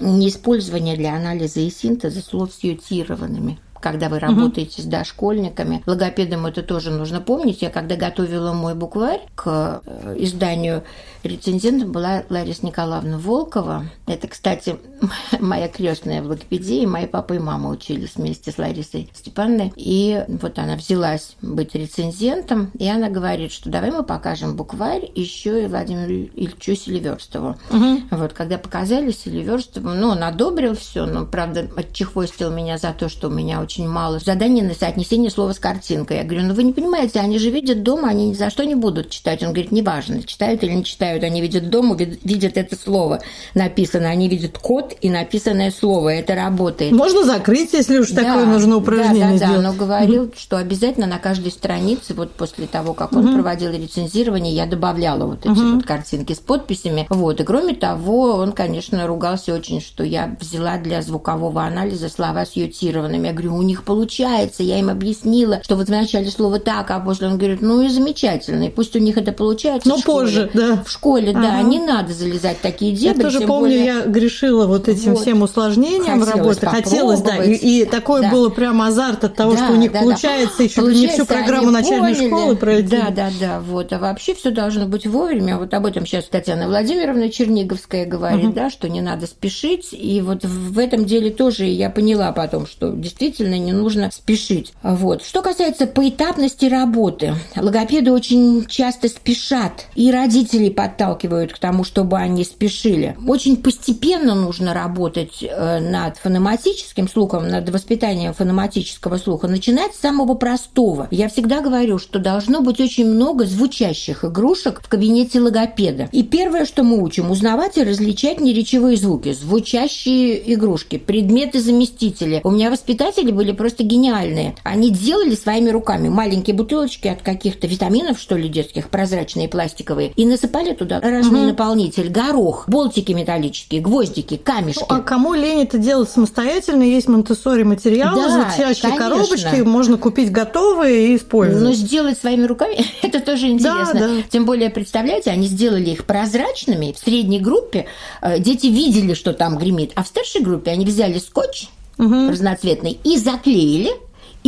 использование 0.00 0.96
для 0.96 1.14
анализа 1.14 1.60
и 1.60 1.70
синтеза 1.70 2.20
слов 2.20 2.52
с 2.52 2.62
ютированными 2.62 3.58
когда 3.80 4.08
вы 4.08 4.18
работаете 4.18 4.82
угу. 4.82 4.82
с 4.82 4.90
дошкольниками. 4.90 5.82
Логопедам 5.86 6.46
это 6.46 6.62
тоже 6.62 6.90
нужно 6.90 7.20
помнить. 7.20 7.62
Я 7.62 7.70
когда 7.70 7.96
готовила 7.96 8.52
мой 8.52 8.74
букварь 8.74 9.20
к 9.34 9.82
э, 9.84 10.14
изданию 10.18 10.84
рецензентом 11.22 11.92
была 11.92 12.22
Лариса 12.28 12.66
Николаевна 12.66 13.18
Волкова. 13.18 13.86
Это, 14.06 14.28
кстати, 14.28 14.78
моя 15.40 15.68
крестная 15.68 16.22
в 16.22 16.26
логопедии. 16.26 16.86
Мои 16.86 17.06
папа 17.06 17.34
и 17.34 17.38
мама 17.38 17.70
учились 17.70 18.16
вместе 18.16 18.52
с 18.52 18.58
Ларисой 18.58 19.10
Степановной. 19.14 19.72
И 19.76 20.24
вот 20.28 20.58
она 20.58 20.76
взялась 20.76 21.36
быть 21.42 21.74
рецензентом, 21.74 22.70
и 22.78 22.88
она 22.88 23.08
говорит, 23.08 23.52
что 23.52 23.70
давай 23.70 23.90
мы 23.90 24.02
покажем 24.02 24.56
букварь 24.56 25.10
еще 25.14 25.64
и 25.64 25.66
Владимиру 25.66 26.30
Ильичу 26.34 26.74
Селиверстову. 26.74 27.56
Угу. 27.70 28.00
Вот, 28.10 28.32
когда 28.32 28.58
показали 28.58 29.10
Селиверстову, 29.10 29.90
ну, 29.90 30.08
он 30.08 30.22
одобрил 30.22 30.74
все, 30.74 31.06
но, 31.06 31.26
правда, 31.26 31.68
отчехвостил 31.76 32.50
меня 32.50 32.78
за 32.78 32.92
то, 32.92 33.08
что 33.08 33.28
у 33.28 33.30
меня 33.30 33.60
очень 33.68 33.88
мало 33.88 34.18
заданий 34.18 34.62
на 34.62 34.74
соотнесение 34.74 35.30
слова 35.30 35.52
с 35.52 35.58
картинкой. 35.58 36.18
Я 36.18 36.24
говорю, 36.24 36.46
ну, 36.46 36.54
вы 36.54 36.64
не 36.64 36.72
понимаете, 36.72 37.20
они 37.20 37.38
же 37.38 37.50
видят 37.50 37.82
дома, 37.82 38.08
они 38.08 38.30
ни 38.30 38.34
за 38.34 38.48
что 38.48 38.64
не 38.64 38.74
будут 38.74 39.10
читать. 39.10 39.42
Он 39.42 39.50
говорит, 39.52 39.72
неважно, 39.72 40.22
читают 40.22 40.62
или 40.62 40.72
не 40.72 40.84
читают 40.84 41.22
они 41.22 41.42
видят 41.42 41.68
дом, 41.68 41.94
видят 41.96 42.56
это 42.56 42.76
слово 42.76 43.20
написано, 43.54 44.08
они 44.08 44.28
видят 44.28 44.58
код 44.58 44.94
и 45.00 45.10
написанное 45.10 45.70
слово, 45.70 46.14
это 46.14 46.34
работает. 46.34 46.92
Можно 46.92 47.24
закрыть, 47.24 47.72
если 47.72 47.98
уж 47.98 48.10
да, 48.10 48.22
такое 48.22 48.46
нужно 48.46 48.76
упражнение 48.76 49.38
да, 49.38 49.46
да, 49.46 49.56
Да, 49.56 49.62
но 49.62 49.72
говорил, 49.72 50.24
mm-hmm. 50.24 50.38
что 50.38 50.56
обязательно 50.56 51.06
на 51.06 51.18
каждой 51.18 51.52
странице, 51.52 52.14
вот 52.14 52.32
после 52.32 52.66
того, 52.66 52.94
как 52.94 53.12
он 53.12 53.26
mm-hmm. 53.26 53.34
проводил 53.34 53.72
рецензирование, 53.72 54.54
я 54.54 54.66
добавляла 54.66 55.26
вот 55.26 55.40
эти 55.40 55.48
mm-hmm. 55.48 55.74
вот 55.74 55.84
картинки 55.84 56.32
с 56.32 56.38
подписями. 56.38 57.06
Вот, 57.10 57.40
и 57.40 57.44
кроме 57.44 57.74
того, 57.74 58.36
он, 58.36 58.52
конечно, 58.52 59.06
ругался 59.06 59.54
очень, 59.54 59.80
что 59.80 60.04
я 60.04 60.36
взяла 60.40 60.78
для 60.78 61.02
звукового 61.02 61.62
анализа 61.62 62.08
слова 62.08 62.46
с 62.46 62.52
ютированными. 62.52 63.26
Я 63.26 63.32
говорю, 63.32 63.54
у 63.58 63.62
них 63.62 63.84
получается, 63.84 64.62
я 64.62 64.78
им 64.78 64.88
объяснила, 64.88 65.60
что 65.62 65.76
вот 65.76 65.86
в 65.86 65.90
начале 65.90 66.30
слова 66.30 66.58
так, 66.58 66.90
а 66.90 67.00
после 67.00 67.28
он 67.28 67.38
говорит, 67.38 67.60
ну 67.60 67.82
и 67.82 67.88
замечательно, 67.88 68.64
и 68.64 68.70
пусть 68.70 68.94
у 68.96 68.98
них 68.98 69.16
это 69.16 69.32
получается. 69.32 69.88
Но 69.88 69.98
позже, 70.00 70.50
да. 70.54 70.82
В 70.84 70.90
школе, 70.90 71.30
ага. 71.30 71.40
да, 71.40 71.62
не 71.62 71.78
надо 71.78 72.12
залезать 72.12 72.58
в 72.58 72.60
такие 72.60 72.92
дебри. 72.92 73.18
Я 73.18 73.30
тоже 73.30 73.40
помню, 73.40 73.78
более... 73.78 73.84
я 73.84 74.02
грешила 74.02 74.66
вот 74.66 74.88
этим 74.88 75.12
вот. 75.14 75.22
всем 75.22 75.42
усложнением 75.42 76.22
работы. 76.22 76.66
Хотелось, 76.66 77.20
да, 77.20 77.42
и, 77.42 77.54
и 77.54 77.84
такое 77.84 78.22
да. 78.22 78.30
было 78.30 78.48
прямо 78.48 78.86
азарт 78.88 79.24
от 79.24 79.34
того, 79.34 79.52
да, 79.52 79.64
что 79.64 79.72
у 79.72 79.76
них 79.76 79.92
да, 79.92 80.00
получается 80.00 80.58
да. 80.58 80.64
еще 80.64 80.80
получается, 80.80 81.00
не 81.00 81.08
всю 81.08 81.26
программу 81.26 81.70
начальной 81.70 82.14
поняли. 82.14 82.28
школы 82.28 82.56
пройти. 82.56 82.88
Да, 82.88 83.10
да, 83.10 83.30
да, 83.40 83.60
вот. 83.60 83.92
А 83.92 83.98
вообще 83.98 84.34
все 84.34 84.50
должно 84.50 84.86
быть 84.86 85.06
вовремя. 85.06 85.58
Вот 85.58 85.74
об 85.74 85.86
этом 85.86 86.06
сейчас 86.06 86.24
Татьяна 86.24 86.66
Владимировна 86.66 87.30
Черниговская 87.30 88.06
говорит, 88.06 88.46
угу. 88.46 88.52
да, 88.52 88.70
что 88.70 88.88
не 88.88 89.00
надо 89.00 89.26
спешить. 89.26 89.88
И 89.92 90.20
вот 90.20 90.44
в 90.44 90.78
этом 90.78 91.04
деле 91.04 91.30
тоже 91.30 91.64
я 91.64 91.90
поняла 91.90 92.32
потом, 92.32 92.66
что 92.66 92.90
действительно 92.90 93.47
не 93.54 93.72
нужно 93.72 94.10
спешить. 94.12 94.72
Вот. 94.82 95.22
Что 95.24 95.42
касается 95.42 95.86
поэтапности 95.86 96.66
работы, 96.66 97.34
логопеды 97.56 98.12
очень 98.12 98.66
часто 98.66 99.08
спешат, 99.08 99.86
и 99.94 100.10
родители 100.10 100.70
подталкивают 100.70 101.52
к 101.52 101.58
тому, 101.58 101.84
чтобы 101.84 102.18
они 102.18 102.44
спешили. 102.44 103.16
Очень 103.26 103.56
постепенно 103.56 104.34
нужно 104.34 104.74
работать 104.74 105.42
э, 105.42 105.80
над 105.80 106.16
фонематическим 106.18 107.08
слухом, 107.08 107.48
над 107.48 107.68
воспитанием 107.70 108.34
фонематического 108.34 109.16
слуха, 109.18 109.48
начинать 109.48 109.94
с 109.94 110.00
самого 110.00 110.34
простого. 110.34 111.08
Я 111.10 111.28
всегда 111.28 111.60
говорю, 111.60 111.98
что 111.98 112.18
должно 112.18 112.60
быть 112.60 112.80
очень 112.80 113.06
много 113.06 113.44
звучащих 113.46 114.24
игрушек 114.24 114.80
в 114.82 114.88
кабинете 114.88 115.40
логопеда. 115.40 116.08
И 116.12 116.22
первое, 116.22 116.64
что 116.64 116.82
мы 116.82 117.02
учим, 117.02 117.30
узнавать 117.30 117.78
и 117.78 117.82
различать 117.82 118.40
неречевые 118.40 118.96
звуки, 118.96 119.32
звучащие 119.32 120.54
игрушки, 120.54 120.98
предметы-заместители. 120.98 122.40
У 122.44 122.50
меня 122.50 122.70
воспитатели 122.70 123.30
были 123.38 123.52
просто 123.52 123.84
гениальные. 123.84 124.56
Они 124.64 124.90
делали 124.90 125.36
своими 125.36 125.70
руками 125.70 126.08
маленькие 126.08 126.56
бутылочки 126.56 127.06
от 127.06 127.22
каких-то 127.22 127.68
витаминов, 127.68 128.18
что 128.18 128.36
ли, 128.36 128.48
детских, 128.48 128.90
прозрачные, 128.90 129.48
пластиковые, 129.48 130.12
и 130.16 130.26
насыпали 130.26 130.74
туда 130.74 131.00
разный 131.00 131.42
угу. 131.42 131.48
наполнитель, 131.50 132.08
горох, 132.08 132.68
болтики 132.68 133.12
металлические, 133.12 133.80
гвоздики, 133.80 134.36
камешки. 134.36 134.84
Ну, 134.88 134.96
а 134.96 135.00
кому 135.00 135.34
лень 135.34 135.62
это 135.62 135.78
делать 135.78 136.10
самостоятельно? 136.10 136.82
Есть 136.82 137.06
монтессори 137.06 137.62
материалы, 137.62 138.22
да, 138.22 138.30
звучащие 138.30 138.90
конечно. 138.90 139.08
коробочки, 139.08 139.60
можно 139.62 139.96
купить 139.98 140.32
готовые 140.32 141.12
и 141.12 141.16
использовать. 141.16 141.62
Но 141.62 141.72
сделать 141.72 142.18
своими 142.18 142.44
руками 142.44 142.84
это 143.02 143.20
тоже 143.20 143.46
интересно. 143.46 143.94
Да, 143.94 144.08
да. 144.08 144.22
Тем 144.28 144.46
более, 144.46 144.68
представляете, 144.68 145.30
они 145.30 145.46
сделали 145.46 145.90
их 145.90 146.06
прозрачными. 146.06 146.92
В 146.92 146.98
средней 146.98 147.38
группе 147.38 147.86
э, 148.20 148.40
дети 148.40 148.66
видели, 148.66 149.14
что 149.14 149.32
там 149.32 149.58
гремит, 149.58 149.92
а 149.94 150.02
в 150.02 150.08
старшей 150.08 150.42
группе 150.42 150.72
они 150.72 150.84
взяли 150.84 151.18
скотч 151.18 151.68
угу. 151.98 152.30
разноцветный 152.30 152.98
и 153.04 153.18
заклеили 153.18 153.90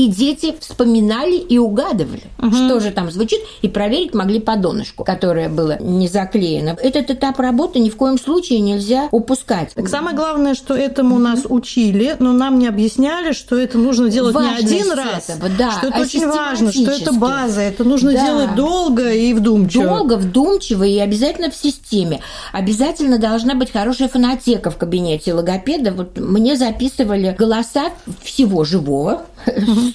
и 0.01 0.07
дети 0.07 0.55
вспоминали 0.59 1.37
и 1.37 1.59
угадывали, 1.59 2.23
угу. 2.39 2.53
что 2.53 2.81
же 2.81 2.91
там 2.91 3.11
звучит, 3.11 3.41
и 3.61 3.69
проверить 3.69 4.15
могли 4.15 4.41
по 4.41 4.57
донышку, 4.57 5.05
которое 5.05 5.51
было 5.51 5.79
не 5.79 6.09
заклеено. 6.09 6.77
Этот 6.81 7.11
этап 7.11 7.39
работы 7.39 7.81
ни 7.81 7.91
в 7.91 7.97
коем 7.97 8.19
случае 8.19 8.61
нельзя 8.61 9.09
упускать. 9.11 9.75
Так 9.75 9.89
самое 9.89 10.17
главное, 10.17 10.55
что 10.55 10.75
этому 10.75 11.17
угу. 11.17 11.23
нас 11.23 11.41
учили, 11.47 12.17
но 12.19 12.33
нам 12.33 12.59
не 12.59 12.67
объясняли, 12.67 13.33
что 13.33 13.59
это 13.59 13.77
нужно 13.77 14.09
делать 14.09 14.35
Важность 14.35 14.71
не 14.71 14.81
один 14.81 14.93
раз, 14.93 15.29
этого, 15.29 15.51
да, 15.59 15.73
что 15.73 15.89
это 15.89 15.99
а 15.99 16.01
очень 16.01 16.27
важно, 16.27 16.73
что 16.73 16.91
это 16.91 17.13
база, 17.13 17.61
это 17.61 17.85
нужно 17.85 18.13
да. 18.13 18.25
делать 18.25 18.55
долго 18.55 19.13
и 19.13 19.35
вдумчиво. 19.35 19.85
Долго, 19.85 20.17
вдумчиво 20.17 20.85
и 20.85 20.99
обязательно 20.99 21.51
в 21.51 21.55
системе. 21.55 22.21
Обязательно 22.53 23.19
должна 23.19 23.55
быть 23.55 23.71
хорошая 23.71 24.09
фонотека 24.09 24.71
в 24.71 24.79
кабинете 24.79 25.35
логопеда. 25.35 25.93
Вот 25.93 26.19
мне 26.19 26.57
записывали 26.57 27.37
голоса 27.39 27.91
всего 28.23 28.65
живого, 28.65 29.27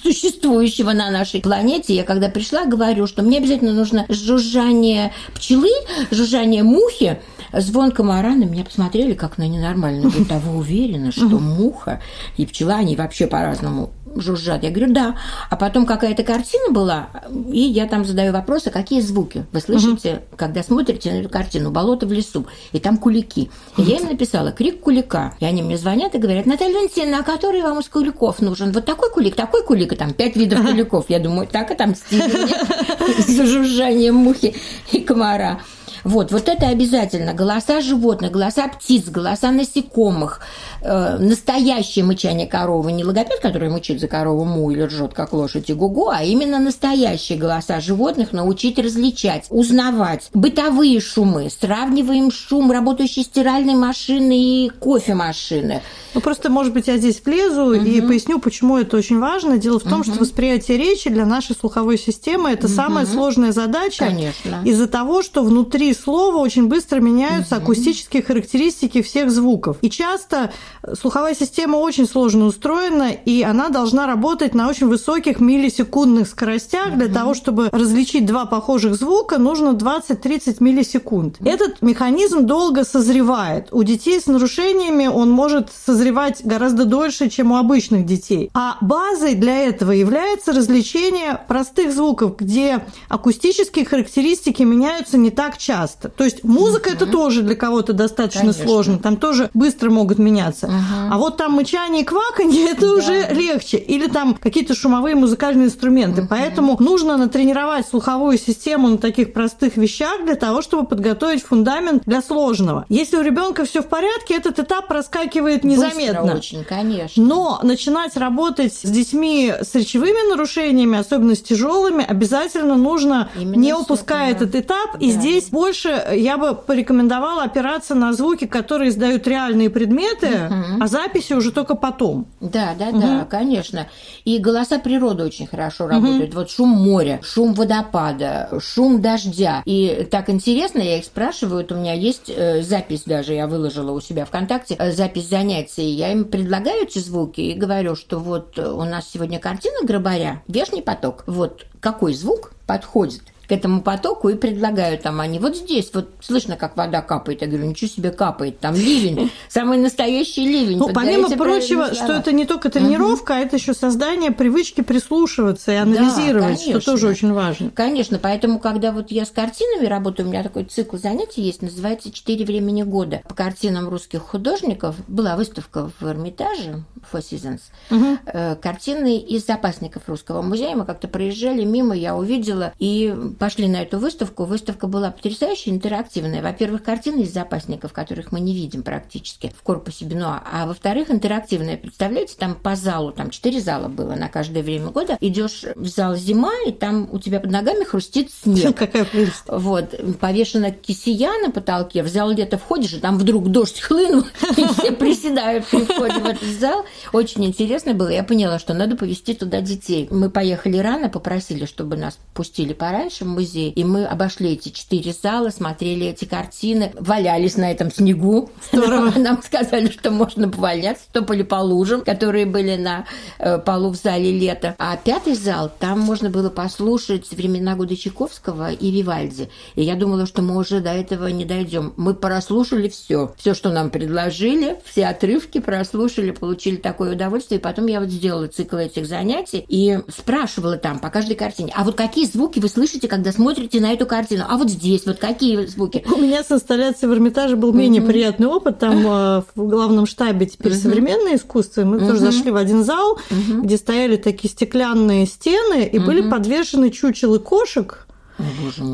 существующего 0.02 0.92
на 0.92 1.10
нашей 1.10 1.40
планете. 1.40 1.94
Я 1.94 2.04
когда 2.04 2.28
пришла, 2.28 2.64
говорю, 2.64 3.06
что 3.06 3.22
мне 3.22 3.38
обязательно 3.38 3.72
нужно 3.72 4.06
жужжание 4.08 5.12
пчелы, 5.34 5.70
жужжание 6.10 6.62
мухи, 6.62 7.20
звон 7.52 7.90
комара. 7.90 8.30
На 8.30 8.44
меня 8.44 8.64
посмотрели 8.64 9.14
как 9.14 9.38
на 9.38 9.48
ненормальную. 9.48 10.10
Говорят, 10.10 10.32
а 10.32 10.38
вы 10.38 10.58
уверены, 10.58 11.12
что 11.12 11.38
муха 11.38 12.00
и 12.36 12.46
пчела, 12.46 12.76
они 12.76 12.96
вообще 12.96 13.26
по-разному 13.26 13.90
жужжат. 14.20 14.62
Я 14.62 14.70
говорю, 14.70 14.92
да. 14.92 15.16
А 15.50 15.56
потом 15.56 15.86
какая-то 15.86 16.22
картина 16.22 16.70
была, 16.70 17.08
и 17.50 17.60
я 17.60 17.86
там 17.86 18.04
задаю 18.04 18.32
вопросы, 18.32 18.70
какие 18.70 19.00
звуки 19.00 19.44
вы 19.52 19.60
слышите, 19.60 20.14
угу. 20.14 20.36
когда 20.36 20.62
смотрите 20.62 21.12
на 21.12 21.16
эту 21.20 21.28
картину 21.28 21.70
«Болото 21.70 22.06
в 22.06 22.12
лесу», 22.12 22.46
и 22.72 22.80
там 22.80 22.98
кулики. 22.98 23.50
И 23.76 23.82
я 23.82 23.96
им 23.96 24.08
написала 24.08 24.52
«Крик 24.52 24.80
кулика». 24.80 25.34
И 25.40 25.44
они 25.44 25.62
мне 25.62 25.78
звонят 25.78 26.14
и 26.14 26.18
говорят, 26.18 26.46
Наталья 26.46 26.74
Валентиновна, 26.74 27.20
а 27.20 27.22
который 27.22 27.62
вам 27.62 27.80
из 27.80 27.88
куликов 27.88 28.40
нужен? 28.40 28.72
Вот 28.72 28.84
такой 28.84 29.10
кулик, 29.10 29.34
такой 29.34 29.62
кулик, 29.62 29.92
и 29.92 29.96
там 29.96 30.12
пять 30.12 30.36
видов 30.36 30.64
куликов. 30.64 31.06
Я 31.08 31.18
думаю, 31.18 31.46
так 31.46 31.70
отомстили 31.70 32.22
мне 32.22 33.24
за 33.26 33.46
жужжание 33.46 34.12
мухи 34.12 34.54
и 34.92 35.00
комара. 35.00 35.60
Вот, 36.06 36.30
вот 36.30 36.48
это 36.48 36.68
обязательно. 36.68 37.34
Голоса 37.34 37.80
животных, 37.80 38.30
голоса 38.30 38.68
птиц, 38.68 39.08
голоса 39.08 39.50
насекомых, 39.50 40.40
э, 40.80 41.18
настоящее 41.18 42.04
мычание 42.04 42.46
коровы, 42.46 42.92
не 42.92 43.02
логопед, 43.02 43.40
который 43.40 43.70
мычит 43.70 43.98
за 43.98 44.06
корову 44.06 44.44
му 44.44 44.70
или 44.70 44.82
ржет, 44.82 45.14
как 45.14 45.32
лошадь 45.32 45.68
и 45.68 45.74
гугу, 45.74 46.08
а 46.08 46.22
именно 46.22 46.60
настоящие 46.60 47.36
голоса 47.36 47.80
животных 47.80 48.32
научить 48.32 48.78
различать, 48.78 49.46
узнавать. 49.50 50.30
Бытовые 50.32 51.00
шумы, 51.00 51.50
сравниваем 51.50 52.30
шум 52.30 52.70
работающей 52.70 53.24
стиральной 53.24 53.74
машины 53.74 54.38
и 54.38 54.68
кофемашины. 54.68 55.82
Ну, 56.14 56.20
просто, 56.20 56.50
может 56.50 56.72
быть, 56.72 56.86
я 56.86 56.98
здесь 56.98 57.20
влезу 57.24 57.64
угу. 57.64 57.74
и 57.74 58.00
поясню, 58.00 58.38
почему 58.38 58.78
это 58.78 58.96
очень 58.96 59.18
важно. 59.18 59.58
Дело 59.58 59.80
в 59.80 59.82
том, 59.82 60.00
угу. 60.00 60.04
что 60.04 60.20
восприятие 60.20 60.78
речи 60.78 61.10
для 61.10 61.26
нашей 61.26 61.56
слуховой 61.56 61.98
системы– 61.98 62.50
это 62.52 62.68
угу. 62.68 62.74
самая 62.74 63.06
сложная 63.06 63.50
задача. 63.50 64.04
Конечно. 64.04 64.62
Из-за 64.64 64.86
того, 64.86 65.22
что 65.22 65.42
внутри 65.42 65.95
слова 65.96 66.36
очень 66.36 66.68
быстро 66.68 67.00
меняются 67.00 67.56
угу. 67.56 67.64
акустические 67.64 68.22
характеристики 68.22 69.02
всех 69.02 69.30
звуков. 69.30 69.78
И 69.82 69.90
часто 69.90 70.52
слуховая 70.98 71.34
система 71.34 71.76
очень 71.76 72.06
сложно 72.06 72.46
устроена, 72.46 73.10
и 73.12 73.42
она 73.42 73.68
должна 73.68 74.06
работать 74.06 74.54
на 74.54 74.68
очень 74.68 74.86
высоких 74.86 75.40
миллисекундных 75.40 76.28
скоростях. 76.28 76.88
Угу. 76.88 76.96
Для 76.96 77.08
того, 77.08 77.34
чтобы 77.34 77.68
различить 77.72 78.26
два 78.26 78.46
похожих 78.46 78.94
звука, 78.94 79.38
нужно 79.38 79.70
20-30 79.70 80.56
миллисекунд. 80.60 81.36
Угу. 81.40 81.48
Этот 81.48 81.82
механизм 81.82 82.46
долго 82.46 82.84
созревает. 82.84 83.68
У 83.72 83.82
детей 83.82 84.20
с 84.20 84.26
нарушениями 84.26 85.06
он 85.06 85.30
может 85.30 85.70
созревать 85.72 86.44
гораздо 86.44 86.84
дольше, 86.84 87.28
чем 87.28 87.52
у 87.52 87.56
обычных 87.56 88.06
детей. 88.06 88.50
А 88.54 88.78
базой 88.80 89.34
для 89.34 89.56
этого 89.64 89.92
является 89.92 90.52
развлечение 90.52 91.40
простых 91.48 91.92
звуков, 91.92 92.36
где 92.36 92.84
акустические 93.08 93.84
характеристики 93.84 94.62
меняются 94.62 95.18
не 95.18 95.30
так 95.30 95.58
часто. 95.58 95.85
То 95.94 96.24
есть 96.24 96.44
музыка 96.44 96.88
угу. 96.88 96.94
это 96.94 97.06
тоже 97.06 97.42
для 97.42 97.54
кого-то 97.54 97.92
достаточно 97.92 98.40
Конечно. 98.40 98.64
сложно, 98.64 98.98
там 98.98 99.16
тоже 99.16 99.50
быстро 99.54 99.90
могут 99.90 100.18
меняться. 100.18 100.66
Угу. 100.66 100.74
А 101.10 101.18
вот 101.18 101.36
там 101.36 101.52
мычание 101.52 102.02
и 102.02 102.04
кваканье 102.04 102.70
это 102.70 102.88
да. 102.88 102.94
уже 102.94 103.28
легче. 103.32 103.78
Или 103.78 104.08
там 104.08 104.34
какие-то 104.34 104.74
шумовые 104.74 105.14
музыкальные 105.14 105.66
инструменты. 105.66 106.22
Угу. 106.22 106.28
Поэтому 106.30 106.76
нужно 106.80 107.16
натренировать 107.16 107.86
слуховую 107.88 108.38
систему 108.38 108.88
на 108.88 108.98
таких 108.98 109.32
простых 109.32 109.76
вещах 109.76 110.24
для 110.24 110.34
того, 110.34 110.62
чтобы 110.62 110.86
подготовить 110.86 111.42
фундамент 111.42 112.02
для 112.06 112.22
сложного. 112.22 112.84
Если 112.88 113.16
у 113.16 113.22
ребенка 113.22 113.64
все 113.64 113.82
в 113.82 113.86
порядке, 113.86 114.34
этот 114.34 114.58
этап 114.58 114.88
проскакивает 114.88 115.64
незаметно. 115.64 116.22
Быстро 116.22 116.36
очень, 116.36 116.64
конечно. 116.64 117.22
Но 117.22 117.60
начинать 117.62 118.16
работать 118.16 118.72
с 118.74 118.88
детьми 118.88 119.52
с 119.60 119.74
речевыми 119.74 120.30
нарушениями, 120.30 120.98
особенно 120.98 121.34
с 121.34 121.42
тяжелыми, 121.42 122.04
обязательно 122.04 122.76
нужно 122.76 123.28
Именно 123.36 123.60
не 123.60 123.74
упуская 123.74 124.30
этот 124.30 124.54
этап. 124.54 124.92
Да. 124.94 124.98
И 124.98 125.10
здесь 125.10 125.48
больше 125.50 125.75
я 125.84 126.38
бы 126.38 126.54
порекомендовала 126.54 127.44
опираться 127.44 127.94
на 127.94 128.12
звуки, 128.12 128.46
которые 128.46 128.90
издают 128.90 129.26
реальные 129.26 129.70
предметы, 129.70 130.46
угу. 130.46 130.82
а 130.82 130.86
записи 130.86 131.32
уже 131.32 131.52
только 131.52 131.74
потом. 131.74 132.26
Да, 132.40 132.74
да, 132.78 132.88
угу. 132.88 133.00
да, 133.00 133.26
конечно. 133.28 133.88
И 134.24 134.38
голоса 134.38 134.78
природы 134.78 135.24
очень 135.24 135.46
хорошо 135.46 135.86
работают. 135.86 136.30
Угу. 136.30 136.38
Вот 136.38 136.50
шум 136.50 136.68
моря, 136.68 137.20
шум 137.22 137.54
водопада, 137.54 138.48
шум 138.60 139.00
дождя. 139.00 139.62
И 139.64 140.06
так 140.10 140.30
интересно, 140.30 140.80
я 140.80 140.98
их 140.98 141.04
спрашиваю, 141.04 141.62
вот 141.62 141.72
у 141.72 141.76
меня 141.76 141.94
есть 141.94 142.28
э, 142.28 142.62
запись 142.62 143.02
даже, 143.04 143.34
я 143.34 143.46
выложила 143.46 143.92
у 143.92 144.00
себя 144.00 144.24
ВКонтакте, 144.24 144.76
э, 144.78 144.92
запись 144.92 145.28
занятий. 145.28 145.90
Я 145.90 146.12
им 146.12 146.24
предлагаю 146.24 146.84
эти 146.84 146.98
звуки 146.98 147.40
и 147.40 147.54
говорю, 147.54 147.96
что 147.96 148.18
вот 148.18 148.58
у 148.58 148.84
нас 148.84 149.10
сегодня 149.12 149.38
картина 149.38 149.78
Грабаря, 149.82 150.42
Вешний 150.48 150.82
поток. 150.82 151.24
Вот 151.26 151.66
какой 151.80 152.14
звук 152.14 152.52
подходит 152.66 153.22
к 153.48 153.52
этому 153.52 153.82
потоку 153.82 154.28
и 154.28 154.34
предлагаю 154.34 154.98
там 154.98 155.20
они 155.20 155.38
вот 155.38 155.56
здесь 155.56 155.90
вот 155.92 156.10
слышно 156.20 156.56
как 156.56 156.76
вода 156.76 157.02
капает 157.02 157.42
я 157.42 157.48
говорю 157.48 157.66
ничего 157.66 157.90
себе 157.90 158.10
капает 158.10 158.58
там 158.60 158.74
ливень 158.74 159.30
самый 159.48 159.78
настоящий 159.78 160.44
ливень 160.44 160.78
ну 160.78 160.92
помимо 160.92 161.30
прочего 161.30 161.94
что 161.94 162.12
это 162.12 162.32
не 162.32 162.44
только 162.44 162.70
тренировка 162.70 163.32
угу. 163.32 163.40
а 163.40 163.42
это 163.42 163.56
еще 163.56 163.74
создание 163.74 164.30
привычки 164.30 164.80
прислушиваться 164.80 165.72
и 165.72 165.76
анализировать 165.76 166.62
да, 166.66 166.80
что 166.80 166.92
тоже 166.92 167.08
очень 167.08 167.32
важно. 167.32 167.70
Конечно 167.70 168.18
поэтому 168.18 168.58
когда 168.58 168.92
вот 168.92 169.10
я 169.10 169.24
с 169.24 169.30
картинами 169.30 169.86
работаю 169.86 170.26
у 170.26 170.30
меня 170.30 170.42
такой 170.42 170.64
цикл 170.64 170.96
занятий 170.96 171.42
есть 171.42 171.62
называется 171.62 172.10
четыре 172.10 172.44
времени 172.44 172.82
года 172.82 173.22
по 173.28 173.34
картинам 173.34 173.88
русских 173.88 174.20
художников 174.20 174.96
была 175.08 175.36
выставка 175.36 175.90
в 176.00 176.06
Эрмитаже 176.06 176.84
Four 177.12 177.22
Seasons 177.22 177.60
угу. 177.90 178.18
картины 178.60 179.18
из 179.18 179.46
запасников 179.46 180.02
русского 180.06 180.42
музея. 180.42 180.76
Мы 180.76 180.84
как-то 180.84 181.08
проезжали 181.08 181.64
мимо 181.64 181.96
я 181.96 182.16
увидела 182.16 182.72
и 182.78 183.14
пошли 183.38 183.68
на 183.68 183.82
эту 183.82 183.98
выставку. 183.98 184.44
Выставка 184.44 184.86
была 184.86 185.10
потрясающая, 185.10 185.72
интерактивная. 185.72 186.42
Во-первых, 186.42 186.82
картины 186.82 187.22
из 187.22 187.32
запасников, 187.32 187.92
которых 187.92 188.32
мы 188.32 188.40
не 188.40 188.54
видим 188.54 188.82
практически 188.82 189.52
в 189.56 189.62
корпусе 189.62 190.04
Бенуа. 190.04 190.42
А 190.50 190.66
во-вторых, 190.66 191.10
интерактивная. 191.10 191.76
Представляете, 191.76 192.34
там 192.38 192.54
по 192.54 192.76
залу, 192.76 193.12
там 193.12 193.30
четыре 193.30 193.60
зала 193.60 193.88
было 193.88 194.14
на 194.14 194.28
каждое 194.28 194.62
время 194.62 194.90
года. 194.90 195.18
Идешь 195.20 195.64
в 195.74 195.86
зал 195.86 196.16
зима, 196.16 196.52
и 196.66 196.72
там 196.72 197.08
у 197.12 197.18
тебя 197.18 197.40
под 197.40 197.50
ногами 197.50 197.84
хрустит 197.84 198.30
снег. 198.30 198.76
Какая 198.76 199.04
прелесть. 199.04 199.44
Вот. 199.48 199.94
Повешена 200.20 200.70
кисия 200.70 201.32
на 201.42 201.50
потолке. 201.50 202.02
В 202.02 202.08
зал 202.08 202.32
где-то 202.32 202.58
входишь, 202.58 202.94
и 202.94 203.00
там 203.00 203.18
вдруг 203.18 203.48
дождь 203.50 203.80
хлынул, 203.80 204.24
и 204.56 204.64
все 204.64 204.92
приседают 204.92 205.66
при 205.66 205.84
входе 205.84 206.20
в 206.20 206.26
этот 206.26 206.48
зал. 206.48 206.84
Очень 207.12 207.44
интересно 207.44 207.94
было. 207.94 208.08
Я 208.08 208.24
поняла, 208.24 208.58
что 208.58 208.74
надо 208.74 208.96
повезти 208.96 209.34
туда 209.34 209.60
детей. 209.60 210.08
Мы 210.10 210.30
поехали 210.30 210.78
рано, 210.78 211.08
попросили, 211.08 211.66
чтобы 211.66 211.96
нас 211.96 212.18
пустили 212.34 212.72
пораньше 212.72 213.25
нашем 213.26 213.30
музее. 213.30 213.70
И 213.70 213.84
мы 213.84 214.04
обошли 214.04 214.52
эти 214.52 214.68
четыре 214.70 215.12
зала, 215.12 215.50
смотрели 215.50 216.06
эти 216.06 216.24
картины, 216.24 216.92
валялись 216.98 217.56
на 217.56 217.70
этом 217.70 217.90
снегу. 217.90 218.50
Здорово. 218.72 219.12
Нам 219.18 219.42
сказали, 219.42 219.88
что 219.88 220.10
можно 220.10 220.48
поваляться, 220.48 221.04
топали 221.12 221.42
по 221.42 221.56
лужам, 221.56 222.02
которые 222.02 222.46
были 222.46 222.76
на 222.76 223.06
э, 223.38 223.58
полу 223.58 223.90
в 223.90 223.96
зале 223.96 224.30
лета. 224.30 224.74
А 224.78 224.96
пятый 224.96 225.34
зал, 225.34 225.70
там 225.78 226.00
можно 226.00 226.30
было 226.30 226.50
послушать 226.50 227.30
времена 227.30 227.74
года 227.74 227.96
Чайковского 227.96 228.72
и 228.72 228.90
Вивальди. 228.90 229.48
И 229.74 229.82
я 229.82 229.96
думала, 229.96 230.26
что 230.26 230.42
мы 230.42 230.56
уже 230.56 230.80
до 230.80 230.90
этого 230.90 231.28
не 231.28 231.44
дойдем. 231.44 231.92
Мы 231.96 232.14
прослушали 232.14 232.88
все. 232.88 233.34
Все, 233.36 233.54
что 233.54 233.70
нам 233.70 233.90
предложили, 233.90 234.78
все 234.84 235.06
отрывки 235.06 235.60
прослушали, 235.60 236.30
получили 236.30 236.76
такое 236.76 237.12
удовольствие. 237.12 237.58
И 237.58 237.62
потом 237.62 237.86
я 237.86 238.00
вот 238.00 238.10
сделала 238.10 238.46
цикл 238.46 238.76
этих 238.76 239.06
занятий 239.06 239.64
и 239.68 240.00
спрашивала 240.08 240.76
там 240.76 240.98
по 240.98 241.10
каждой 241.10 241.36
картине, 241.36 241.72
а 241.74 241.84
вот 241.84 241.96
какие 241.96 242.26
звуки 242.26 242.58
вы 242.58 242.68
слышите, 242.68 243.08
когда 243.16 243.32
смотрите 243.32 243.80
на 243.80 243.94
эту 243.94 244.04
картину. 244.04 244.44
А 244.46 244.58
вот 244.58 244.68
здесь 244.68 245.06
вот 245.06 245.16
какие 245.16 245.64
звуки? 245.64 246.04
У 246.06 246.20
меня 246.20 246.44
с 246.44 246.52
инсталляцией 246.52 247.08
в 247.08 247.14
Эрмитаже 247.14 247.56
был 247.56 247.72
менее 247.72 248.02
mm-hmm. 248.02 248.06
приятный 248.06 248.46
опыт. 248.46 248.78
Там 248.78 248.98
э, 249.06 249.42
в 249.54 249.68
главном 249.68 250.04
штабе 250.04 250.44
теперь 250.44 250.72
mm-hmm. 250.72 250.82
современное 250.82 251.36
искусство. 251.36 251.82
Мы 251.84 251.96
mm-hmm. 251.96 252.08
тоже 252.08 252.20
зашли 252.20 252.50
в 252.50 252.56
один 252.56 252.84
зал, 252.84 253.18
mm-hmm. 253.30 253.62
где 253.62 253.78
стояли 253.78 254.16
такие 254.16 254.50
стеклянные 254.50 255.24
стены 255.24 255.86
и 255.86 255.96
mm-hmm. 255.96 256.04
были 256.04 256.28
подвешены 256.28 256.90
чучелы 256.90 257.38
кошек 257.38 258.06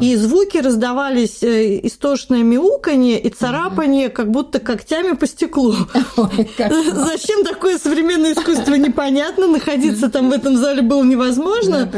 и 0.00 0.16
звуки 0.16 0.58
раздавались 0.58 1.42
э, 1.42 1.80
истошное 1.86 2.42
мяуканье 2.42 3.20
и 3.20 3.28
царапание, 3.28 4.08
как 4.08 4.30
будто 4.30 4.60
когтями 4.60 5.14
по 5.16 5.26
стеклу. 5.26 5.74
Зачем 6.58 7.44
такое 7.44 7.78
современное 7.78 8.34
искусство, 8.34 8.74
непонятно. 8.74 9.48
Находиться 9.48 10.08
там 10.08 10.30
в 10.30 10.32
этом 10.32 10.56
зале 10.56 10.82
было 10.82 11.02
невозможно. 11.02 11.90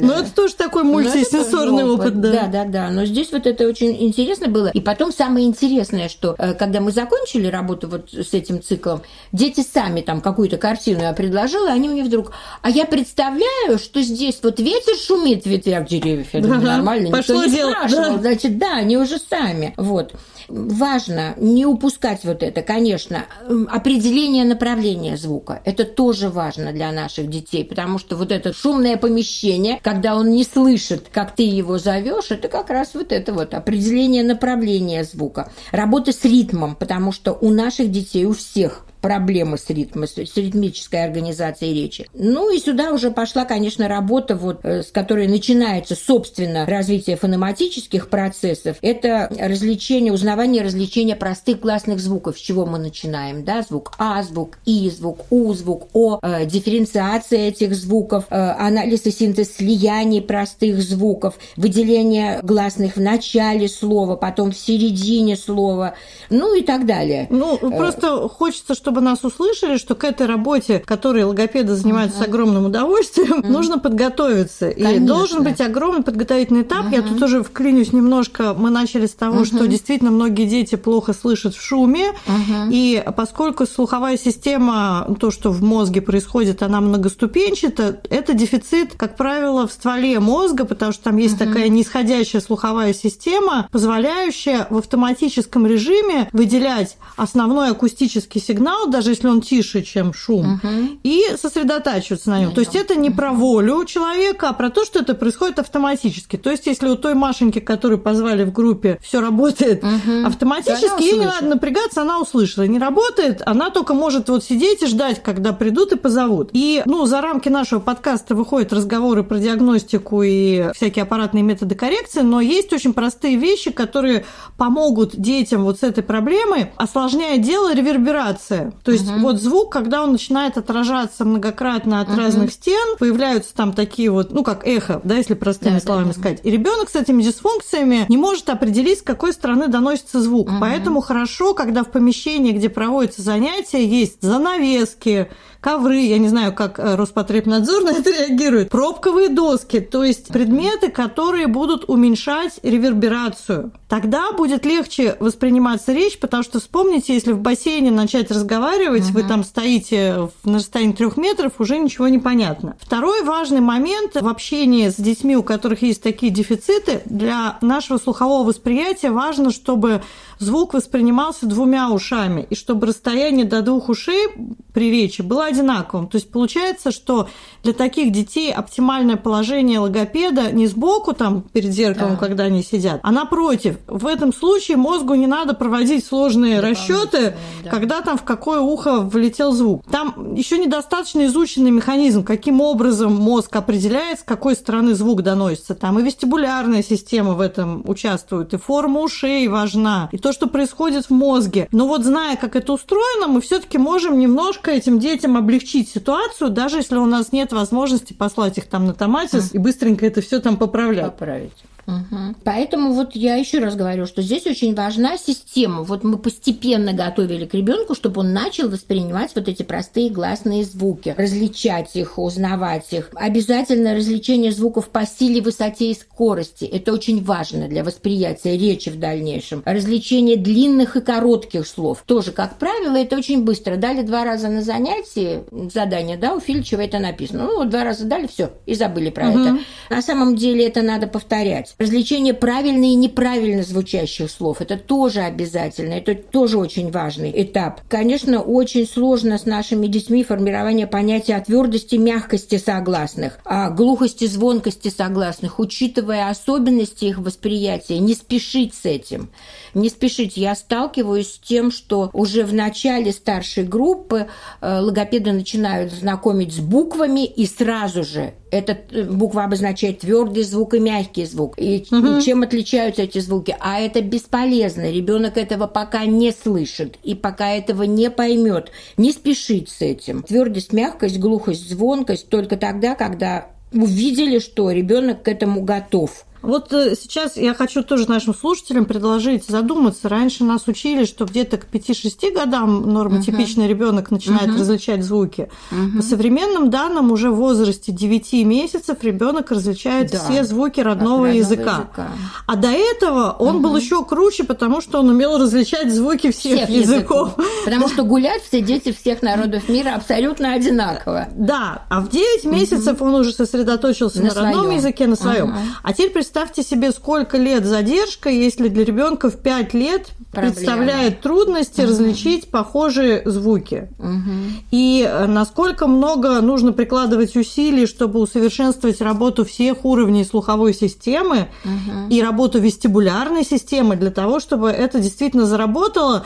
Но 0.00 0.14
это 0.14 0.32
тоже 0.32 0.54
такой 0.54 0.84
мультисенсорный 0.84 1.84
опыт. 1.84 2.20
Да, 2.20 2.46
да, 2.46 2.64
да. 2.64 2.90
Но 2.90 3.04
здесь 3.04 3.32
вот 3.32 3.46
это 3.46 3.66
очень 3.66 4.00
интересно 4.02 4.48
было. 4.48 4.68
И 4.68 4.80
потом 4.80 5.12
самое 5.12 5.46
интересное, 5.46 6.08
что 6.08 6.36
э, 6.38 6.54
когда 6.54 6.80
мы 6.80 6.92
закончили 6.92 7.48
работу 7.48 7.88
вот 7.88 8.12
с 8.12 8.32
этим 8.32 8.62
циклом, 8.62 9.02
дети 9.32 9.64
сами 9.68 10.02
там 10.02 10.20
какую-то 10.20 10.56
картину 10.56 11.00
я 11.02 11.12
предложила, 11.12 11.70
они 11.70 11.88
мне 11.88 12.04
вдруг, 12.04 12.32
а 12.62 12.70
я 12.70 12.84
представляю, 12.84 13.78
что 13.78 14.02
здесь 14.02 14.38
вот 14.42 14.60
ветер 14.60 14.94
шумит 14.96 15.42
в 15.42 15.46
ветвях 15.46 15.88
деревьев. 15.88 16.28
Я 16.32 16.40
думаю, 16.40 16.62
нормально 16.62 16.91
нормально, 16.92 17.16
Пошло 17.16 17.36
никто 17.36 17.46
не 17.46 17.56
дело. 17.56 17.70
спрашивал. 17.72 18.14
Да. 18.14 18.18
Значит, 18.18 18.58
да, 18.58 18.76
они 18.76 18.96
уже 18.96 19.18
сами. 19.18 19.74
Вот. 19.76 20.14
Важно 20.48 21.34
не 21.38 21.64
упускать 21.66 22.24
вот 22.24 22.42
это, 22.42 22.62
конечно. 22.62 23.24
Определение 23.68 24.44
направления 24.44 25.16
звука. 25.16 25.62
Это 25.64 25.84
тоже 25.84 26.28
важно 26.28 26.72
для 26.72 26.92
наших 26.92 27.28
детей, 27.28 27.64
потому 27.64 27.98
что 27.98 28.16
вот 28.16 28.32
это 28.32 28.52
шумное 28.52 28.96
помещение, 28.96 29.80
когда 29.82 30.16
он 30.16 30.30
не 30.30 30.44
слышит, 30.44 31.06
как 31.12 31.34
ты 31.34 31.44
его 31.44 31.78
зовешь, 31.78 32.30
это 32.30 32.48
как 32.48 32.70
раз 32.70 32.90
вот 32.94 33.12
это 33.12 33.32
вот 33.32 33.54
определение 33.54 34.24
направления 34.24 35.04
звука. 35.04 35.50
Работа 35.70 36.12
с 36.12 36.24
ритмом, 36.24 36.74
потому 36.76 37.12
что 37.12 37.32
у 37.32 37.50
наших 37.50 37.90
детей, 37.90 38.24
у 38.24 38.34
всех 38.34 38.84
проблемы 39.02 39.58
с 39.58 39.68
ритмом, 39.68 40.06
с 40.06 40.36
ритмической 40.36 41.04
организацией 41.04 41.74
речи. 41.74 42.08
Ну 42.14 42.50
и 42.54 42.58
сюда 42.58 42.92
уже 42.92 43.10
пошла, 43.10 43.44
конечно, 43.44 43.88
работа, 43.88 44.36
вот, 44.36 44.60
э, 44.62 44.82
с 44.82 44.90
которой 44.90 45.26
начинается, 45.26 45.94
собственно, 45.94 46.64
развитие 46.64 47.16
фонематических 47.16 48.08
процессов. 48.08 48.76
Это 48.80 49.28
развлечение, 49.38 50.12
узнавание 50.12 50.62
развлечения 50.62 51.16
простых 51.16 51.60
классных 51.60 51.98
звуков. 52.00 52.38
С 52.38 52.40
чего 52.40 52.64
мы 52.64 52.78
начинаем? 52.78 53.44
Да? 53.44 53.62
Звук 53.62 53.92
А, 53.98 54.22
звук 54.22 54.58
И, 54.64 54.88
звук 54.90 55.26
У, 55.30 55.52
звук 55.52 55.88
О, 55.92 56.18
э, 56.22 56.46
дифференциация 56.46 57.48
этих 57.48 57.74
звуков, 57.74 58.24
э, 58.30 58.36
анализ 58.36 59.04
и 59.06 59.10
синтез 59.10 59.56
слияний 59.56 60.22
простых 60.22 60.80
звуков, 60.80 61.34
выделение 61.56 62.40
гласных 62.42 62.96
в 62.96 63.00
начале 63.00 63.68
слова, 63.68 64.16
потом 64.16 64.52
в 64.52 64.56
середине 64.56 65.36
слова, 65.36 65.94
ну 66.30 66.54
и 66.54 66.62
так 66.62 66.86
далее. 66.86 67.26
Ну, 67.30 67.58
просто 67.58 68.28
хочется, 68.28 68.74
чтобы 68.74 68.91
чтобы 68.92 69.06
нас 69.06 69.24
услышали, 69.24 69.78
что 69.78 69.94
к 69.94 70.04
этой 70.04 70.26
работе, 70.26 70.82
которой 70.84 71.24
логопеды 71.24 71.74
занимаются 71.74 72.18
угу. 72.18 72.24
с 72.24 72.28
огромным 72.28 72.66
удовольствием, 72.66 73.38
угу. 73.38 73.48
нужно 73.48 73.78
подготовиться. 73.78 74.70
Конечно. 74.70 74.90
И 74.90 74.98
должен 74.98 75.44
быть 75.44 75.62
огромный 75.62 76.02
подготовительный 76.02 76.60
этап. 76.60 76.86
Угу. 76.86 76.94
Я 76.94 77.00
тут 77.00 77.18
тоже 77.18 77.42
вклинюсь 77.42 77.94
немножко. 77.94 78.52
Мы 78.52 78.68
начали 78.68 79.06
с 79.06 79.12
того, 79.12 79.38
угу. 79.38 79.44
что 79.46 79.66
действительно 79.66 80.10
многие 80.10 80.44
дети 80.44 80.74
плохо 80.74 81.14
слышат 81.14 81.54
в 81.54 81.62
шуме. 81.62 82.10
Угу. 82.26 82.68
И 82.70 83.02
поскольку 83.16 83.64
слуховая 83.64 84.18
система, 84.18 85.16
то, 85.18 85.30
что 85.30 85.50
в 85.50 85.62
мозге 85.62 86.02
происходит, 86.02 86.62
она 86.62 86.82
многоступенчата, 86.82 87.98
это 88.10 88.34
дефицит, 88.34 88.92
как 88.98 89.16
правило, 89.16 89.66
в 89.66 89.72
стволе 89.72 90.20
мозга, 90.20 90.66
потому 90.66 90.92
что 90.92 91.04
там 91.04 91.16
есть 91.16 91.40
угу. 91.40 91.46
такая 91.46 91.70
нисходящая 91.70 92.42
слуховая 92.42 92.92
система, 92.92 93.68
позволяющая 93.72 94.66
в 94.68 94.76
автоматическом 94.76 95.66
режиме 95.66 96.28
выделять 96.32 96.98
основной 97.16 97.70
акустический 97.70 98.38
сигнал, 98.38 98.81
даже 98.86 99.10
если 99.10 99.28
он 99.28 99.40
тише, 99.40 99.82
чем 99.82 100.12
шум, 100.12 100.54
угу. 100.54 100.98
и 101.02 101.24
сосредотачиваться 101.36 102.30
на 102.30 102.40
нем. 102.40 102.52
То 102.52 102.60
есть 102.60 102.74
это 102.74 102.94
не 102.94 103.10
про 103.10 103.32
волю 103.32 103.84
человека, 103.84 104.48
а 104.48 104.52
про 104.52 104.70
то, 104.70 104.84
что 104.84 105.00
это 105.00 105.14
происходит 105.14 105.58
автоматически. 105.58 106.36
То 106.36 106.50
есть 106.50 106.66
если 106.66 106.88
у 106.88 106.96
той 106.96 107.14
Машеньки, 107.14 107.60
которую 107.60 107.98
позвали 107.98 108.44
в 108.44 108.52
группе, 108.52 108.98
все 109.02 109.20
работает 109.20 109.84
угу. 109.84 110.26
автоматически, 110.26 111.02
ей 111.02 111.18
не 111.18 111.26
надо 111.26 111.46
напрягаться, 111.46 112.02
она 112.02 112.20
услышала. 112.20 112.64
Не 112.64 112.78
работает, 112.78 113.42
она 113.46 113.70
только 113.70 113.94
может 113.94 114.28
вот 114.28 114.44
сидеть 114.44 114.82
и 114.82 114.86
ждать, 114.86 115.22
когда 115.22 115.52
придут 115.52 115.92
и 115.92 115.96
позовут. 115.96 116.50
И, 116.52 116.82
ну, 116.86 117.06
за 117.06 117.20
рамки 117.20 117.48
нашего 117.48 117.80
подкаста 117.80 118.34
выходят 118.34 118.72
разговоры 118.72 119.22
про 119.22 119.38
диагностику 119.38 120.22
и 120.22 120.70
всякие 120.74 121.02
аппаратные 121.04 121.42
методы 121.42 121.74
коррекции, 121.74 122.20
но 122.20 122.40
есть 122.40 122.72
очень 122.72 122.92
простые 122.92 123.36
вещи, 123.36 123.70
которые 123.70 124.24
помогут 124.56 125.16
детям 125.16 125.64
вот 125.64 125.80
с 125.80 125.82
этой 125.82 126.02
проблемой, 126.02 126.70
осложняя 126.76 127.38
дело 127.38 127.74
реверберация. 127.74 128.71
То 128.84 128.92
есть 128.92 129.08
угу. 129.08 129.20
вот 129.20 129.40
звук, 129.40 129.72
когда 129.72 130.02
он 130.02 130.12
начинает 130.12 130.56
отражаться 130.56 131.24
многократно 131.24 132.00
от 132.00 132.08
угу. 132.08 132.18
разных 132.18 132.52
стен, 132.52 132.96
появляются 132.98 133.54
там 133.54 133.72
такие 133.72 134.10
вот, 134.10 134.32
ну, 134.32 134.42
как 134.42 134.66
эхо, 134.66 135.00
да, 135.04 135.16
если 135.16 135.34
простыми 135.34 135.74
да, 135.74 135.80
словами 135.80 136.08
да, 136.08 136.12
сказать. 136.12 136.40
И 136.42 136.50
ребенок 136.50 136.90
с 136.90 136.96
этими 136.96 137.22
дисфункциями 137.22 138.06
не 138.08 138.16
может 138.16 138.48
определить, 138.48 139.00
с 139.00 139.02
какой 139.02 139.32
стороны 139.32 139.68
доносится 139.68 140.20
звук. 140.20 140.48
Угу. 140.48 140.56
Поэтому 140.60 141.00
хорошо, 141.00 141.54
когда 141.54 141.84
в 141.84 141.90
помещении, 141.90 142.52
где 142.52 142.68
проводятся 142.68 143.22
занятия, 143.22 143.84
есть 143.84 144.18
занавески, 144.20 145.30
ковры, 145.62 146.00
я 146.00 146.18
не 146.18 146.28
знаю, 146.28 146.52
как 146.52 146.78
э, 146.78 146.96
Роспотребнадзор 146.96 147.84
на 147.84 147.90
это 147.90 148.10
реагирует, 148.10 148.68
пробковые 148.68 149.28
доски, 149.28 149.80
то 149.80 150.04
есть 150.04 150.28
предметы, 150.28 150.90
которые 150.90 151.46
будут 151.46 151.88
уменьшать 151.88 152.58
реверберацию. 152.62 153.72
Тогда 153.88 154.32
будет 154.32 154.66
легче 154.66 155.16
восприниматься 155.20 155.92
речь, 155.92 156.18
потому 156.18 156.42
что 156.42 156.58
вспомните, 156.58 157.14
если 157.14 157.32
в 157.32 157.38
бассейне 157.38 157.90
начать 157.90 158.30
разговаривать, 158.30 159.04
угу. 159.04 159.14
вы 159.14 159.22
там 159.22 159.44
стоите 159.44 160.30
на 160.44 160.54
расстоянии 160.54 160.94
трех 160.94 161.16
метров, 161.16 161.52
уже 161.58 161.78
ничего 161.78 162.08
не 162.08 162.18
понятно. 162.18 162.76
Второй 162.80 163.22
важный 163.22 163.60
момент 163.60 164.20
в 164.20 164.26
общении 164.26 164.88
с 164.88 164.96
детьми, 164.96 165.36
у 165.36 165.44
которых 165.44 165.82
есть 165.82 166.02
такие 166.02 166.32
дефициты, 166.32 167.02
для 167.04 167.58
нашего 167.60 167.98
слухового 167.98 168.44
восприятия 168.44 169.10
важно, 169.10 169.52
чтобы 169.52 170.02
звук 170.38 170.74
воспринимался 170.74 171.46
двумя 171.46 171.90
ушами, 171.90 172.46
и 172.50 172.54
чтобы 172.56 172.88
расстояние 172.88 173.44
до 173.44 173.62
двух 173.62 173.88
ушей 173.88 174.28
при 174.72 174.90
речи 174.90 175.22
было 175.22 175.51
одинаковым. 175.52 176.08
То 176.08 176.16
есть 176.16 176.30
получается, 176.30 176.90
что 176.90 177.28
для 177.62 177.72
таких 177.72 178.12
детей 178.12 178.52
оптимальное 178.52 179.16
положение 179.16 179.78
логопеда 179.78 180.50
не 180.50 180.66
сбоку 180.66 181.12
там 181.12 181.42
перед 181.42 181.72
зеркалом, 181.72 182.12
да. 182.12 182.16
когда 182.16 182.44
они 182.44 182.62
сидят, 182.62 183.00
а 183.02 183.12
напротив. 183.12 183.78
В 183.86 184.06
этом 184.06 184.32
случае 184.32 184.76
мозгу 184.76 185.14
не 185.14 185.26
надо 185.26 185.54
проводить 185.54 186.04
сложные 186.04 186.60
расчеты, 186.60 187.34
да. 187.62 187.70
когда 187.70 188.00
там 188.00 188.18
в 188.18 188.22
какое 188.22 188.60
ухо 188.60 189.00
влетел 189.00 189.52
звук. 189.52 189.84
Там 189.90 190.34
еще 190.34 190.58
недостаточно 190.58 191.26
изученный 191.26 191.70
механизм, 191.70 192.24
каким 192.24 192.60
образом 192.60 193.14
мозг 193.14 193.54
определяет, 193.54 194.20
с 194.20 194.22
какой 194.22 194.54
стороны 194.54 194.94
звук 194.94 195.22
доносится. 195.22 195.74
Там 195.74 195.98
и 195.98 196.02
вестибулярная 196.02 196.82
система 196.82 197.34
в 197.34 197.40
этом 197.40 197.82
участвует, 197.86 198.54
и 198.54 198.56
форма 198.56 199.00
ушей 199.00 199.46
важна, 199.48 200.08
и 200.12 200.18
то, 200.18 200.32
что 200.32 200.46
происходит 200.46 201.06
в 201.06 201.10
мозге. 201.10 201.68
Но 201.72 201.86
вот 201.86 202.04
зная, 202.04 202.36
как 202.36 202.56
это 202.56 202.72
устроено, 202.72 203.28
мы 203.28 203.40
все-таки 203.40 203.78
можем 203.78 204.18
немножко 204.18 204.70
этим 204.70 204.98
детям 204.98 205.36
облегчить 205.42 205.88
ситуацию, 205.88 206.50
даже 206.50 206.78
если 206.78 206.96
у 206.96 207.06
нас 207.06 207.32
нет 207.32 207.52
возможности 207.52 208.12
послать 208.12 208.58
их 208.58 208.66
там 208.66 208.86
на 208.86 208.94
томатис 208.94 209.52
и 209.52 209.58
быстренько 209.58 210.06
это 210.06 210.20
все 210.22 210.40
там 210.40 210.56
поправлять. 210.56 211.12
Поправить. 211.12 211.64
Угу. 211.86 212.36
Поэтому 212.44 212.92
вот 212.92 213.14
я 213.16 213.36
еще 213.36 213.58
раз 213.58 213.74
говорю, 213.74 214.06
что 214.06 214.22
здесь 214.22 214.46
очень 214.46 214.74
важна 214.74 215.18
система. 215.18 215.82
Вот 215.82 216.04
мы 216.04 216.18
постепенно 216.18 216.92
готовили 216.92 217.46
к 217.46 217.54
ребенку, 217.54 217.94
чтобы 217.94 218.20
он 218.20 218.32
начал 218.32 218.68
воспринимать 218.68 219.32
вот 219.34 219.48
эти 219.48 219.62
простые 219.62 220.10
гласные 220.10 220.64
звуки, 220.64 221.14
различать 221.16 221.94
их, 221.96 222.18
узнавать 222.18 222.92
их. 222.92 223.10
Обязательно 223.14 223.94
различение 223.94 224.52
звуков 224.52 224.88
по 224.90 225.04
силе, 225.06 225.40
высоте 225.40 225.90
и 225.90 225.94
скорости. 225.94 226.64
Это 226.64 226.92
очень 226.92 227.22
важно 227.22 227.68
для 227.68 227.84
восприятия 227.84 228.56
речи 228.56 228.90
в 228.90 228.98
дальнейшем. 228.98 229.62
Различение 229.64 230.36
длинных 230.36 230.96
и 230.96 231.00
коротких 231.00 231.66
слов. 231.66 232.04
Тоже, 232.06 232.32
как 232.32 232.58
правило, 232.58 232.96
это 232.96 233.16
очень 233.16 233.44
быстро. 233.44 233.76
Дали 233.76 234.02
два 234.02 234.24
раза 234.24 234.48
на 234.48 234.62
занятии 234.62 235.44
задание, 235.72 236.16
да, 236.16 236.34
у 236.34 236.40
Фильчева 236.40 236.80
это 236.80 236.98
написано. 236.98 237.44
Ну, 237.44 237.56
вот 237.58 237.70
два 237.70 237.84
раза 237.84 238.04
дали, 238.04 238.26
все, 238.26 238.50
и 238.66 238.74
забыли 238.74 239.10
про 239.10 239.28
угу. 239.28 239.38
это. 239.38 239.58
На 239.90 240.02
самом 240.02 240.36
деле 240.36 240.66
это 240.66 240.82
надо 240.82 241.06
повторять. 241.06 241.71
Различение 241.78 242.34
правильно 242.34 242.84
и 242.84 242.94
неправильно 242.94 243.62
звучащих 243.62 244.30
слов– 244.30 244.58
это 244.60 244.76
тоже 244.76 245.20
обязательно, 245.20 245.94
это 245.94 246.14
тоже 246.14 246.58
очень 246.58 246.90
важный 246.90 247.32
этап. 247.34 247.80
Конечно, 247.88 248.40
очень 248.40 248.86
сложно 248.86 249.38
с 249.38 249.46
нашими 249.46 249.86
детьми 249.86 250.24
формирование 250.24 250.86
понятия 250.86 251.36
о 251.36 251.40
твердости, 251.40 251.96
мягкости 251.96 252.58
согласных, 252.58 253.38
о 253.44 253.70
глухости, 253.70 254.26
звонкости 254.26 254.88
согласных, 254.88 255.58
учитывая 255.58 256.28
особенности 256.28 257.06
их 257.06 257.18
восприятия, 257.18 257.98
не 257.98 258.14
спешить 258.14 258.74
с 258.74 258.84
этим. 258.84 259.30
Не 259.74 259.88
спешить. 259.88 260.36
Я 260.36 260.54
сталкиваюсь 260.54 261.34
с 261.34 261.38
тем, 261.38 261.70
что 261.70 262.10
уже 262.12 262.44
в 262.44 262.52
начале 262.52 263.12
старшей 263.12 263.64
группы 263.64 264.28
э, 264.60 264.78
логопеды 264.80 265.32
начинают 265.32 265.92
знакомить 265.92 266.52
с 266.52 266.58
буквами 266.58 267.24
и 267.24 267.46
сразу 267.46 268.04
же 268.04 268.34
эта 268.52 268.78
э, 268.90 269.04
буква 269.04 269.44
обозначает 269.44 270.00
твердый 270.00 270.44
звук 270.44 270.74
и 270.74 270.78
мягкий 270.78 271.24
звук. 271.24 271.54
И 271.56 271.86
угу. 271.90 272.20
чем 272.20 272.42
отличаются 272.42 273.02
эти 273.02 273.18
звуки? 273.18 273.56
А 273.58 273.80
это 273.80 274.02
бесполезно. 274.02 274.90
Ребенок 274.92 275.38
этого 275.38 275.66
пока 275.66 276.04
не 276.04 276.30
слышит 276.32 276.98
и 277.02 277.14
пока 277.14 277.50
этого 277.50 277.84
не 277.84 278.10
поймет. 278.10 278.70
Не 278.98 279.12
спешить 279.12 279.70
с 279.70 279.80
этим. 279.80 280.22
Твердость, 280.22 280.72
мягкость, 280.72 281.18
глухость, 281.18 281.68
звонкость 281.68 282.28
только 282.28 282.56
тогда, 282.56 282.94
когда 282.94 283.46
увидели, 283.72 284.38
что 284.38 284.70
ребенок 284.70 285.22
к 285.22 285.28
этому 285.28 285.62
готов. 285.62 286.26
Вот 286.42 286.72
э, 286.72 286.96
сейчас 286.96 287.36
я 287.36 287.54
хочу 287.54 287.82
тоже 287.82 288.08
нашим 288.08 288.34
слушателям 288.34 288.84
предложить 288.84 289.46
задуматься. 289.46 290.08
Раньше 290.08 290.44
нас 290.44 290.66
учили, 290.66 291.04
что 291.04 291.24
где-то 291.24 291.56
к 291.56 291.66
5-6 291.72 292.34
годам 292.34 292.92
нормотипичный 292.92 293.66
uh-huh. 293.66 293.68
ребенок 293.68 294.10
начинает 294.10 294.50
uh-huh. 294.50 294.58
различать 294.58 295.04
звуки. 295.04 295.48
Uh-huh. 295.70 295.96
По 295.98 296.02
современным 296.02 296.70
данным, 296.70 297.12
уже 297.12 297.30
в 297.30 297.36
возрасте 297.36 297.92
9 297.92 298.32
месяцев 298.44 298.98
ребенок 299.02 299.50
различает 299.52 300.10
да. 300.10 300.18
все 300.18 300.44
звуки 300.44 300.80
родного, 300.80 301.26
родного 301.26 301.26
языка. 301.26 301.72
языка. 301.72 302.08
А 302.46 302.56
до 302.56 302.68
этого 302.68 303.36
он 303.38 303.56
uh-huh. 303.56 303.60
был 303.60 303.76
еще 303.76 304.04
круче, 304.04 304.44
потому 304.44 304.80
что 304.80 304.98
он 304.98 305.10
умел 305.10 305.38
различать 305.38 305.92
звуки 305.92 306.32
всех, 306.32 306.64
всех 306.64 306.68
языков. 306.70 307.36
языков. 307.36 307.64
Потому 307.64 307.88
что 307.88 308.02
гулять 308.02 308.42
все 308.42 308.60
дети 308.60 308.92
всех 308.92 309.22
народов 309.22 309.68
мира 309.68 309.94
абсолютно 309.94 310.54
одинаково. 310.54 311.28
Да, 311.36 311.84
а 311.88 312.00
в 312.00 312.08
9 312.08 312.44
месяцев 312.46 313.00
uh-huh. 313.00 313.06
он 313.06 313.14
уже 313.14 313.32
сосредоточился 313.32 314.20
на, 314.20 314.28
на 314.28 314.34
родном 314.34 314.64
своем. 314.64 314.76
языке, 314.76 315.06
на 315.06 315.16
своем. 315.16 315.50
Uh-huh. 315.50 315.58
А 315.82 315.92
теперь 315.92 316.24
представьте 316.32 316.62
себе, 316.62 316.92
сколько 316.92 317.36
лет 317.36 317.66
задержка, 317.66 318.30
если 318.30 318.68
для 318.68 318.86
ребенка 318.86 319.28
в 319.28 319.36
5 319.36 319.74
лет 319.74 320.08
Проблема. 320.30 320.54
представляет 320.54 321.20
трудности 321.20 321.82
угу. 321.82 321.90
различить 321.90 322.50
похожие 322.50 323.20
звуки. 323.26 323.90
Угу. 323.98 324.64
И 324.70 325.06
э, 325.06 325.26
насколько 325.26 325.86
много 325.86 326.40
нужно 326.40 326.72
прикладывать 326.72 327.36
усилий, 327.36 327.86
чтобы 327.86 328.18
усовершенствовать 328.18 329.02
работу 329.02 329.44
всех 329.44 329.84
уровней 329.84 330.24
слуховой 330.24 330.72
системы 330.72 331.48
угу. 331.66 332.08
и 332.08 332.22
работу 332.22 332.58
вестибулярной 332.60 333.44
системы 333.44 333.96
для 333.96 334.10
того, 334.10 334.40
чтобы 334.40 334.70
это 334.70 335.00
действительно 335.00 335.44
заработало. 335.44 336.24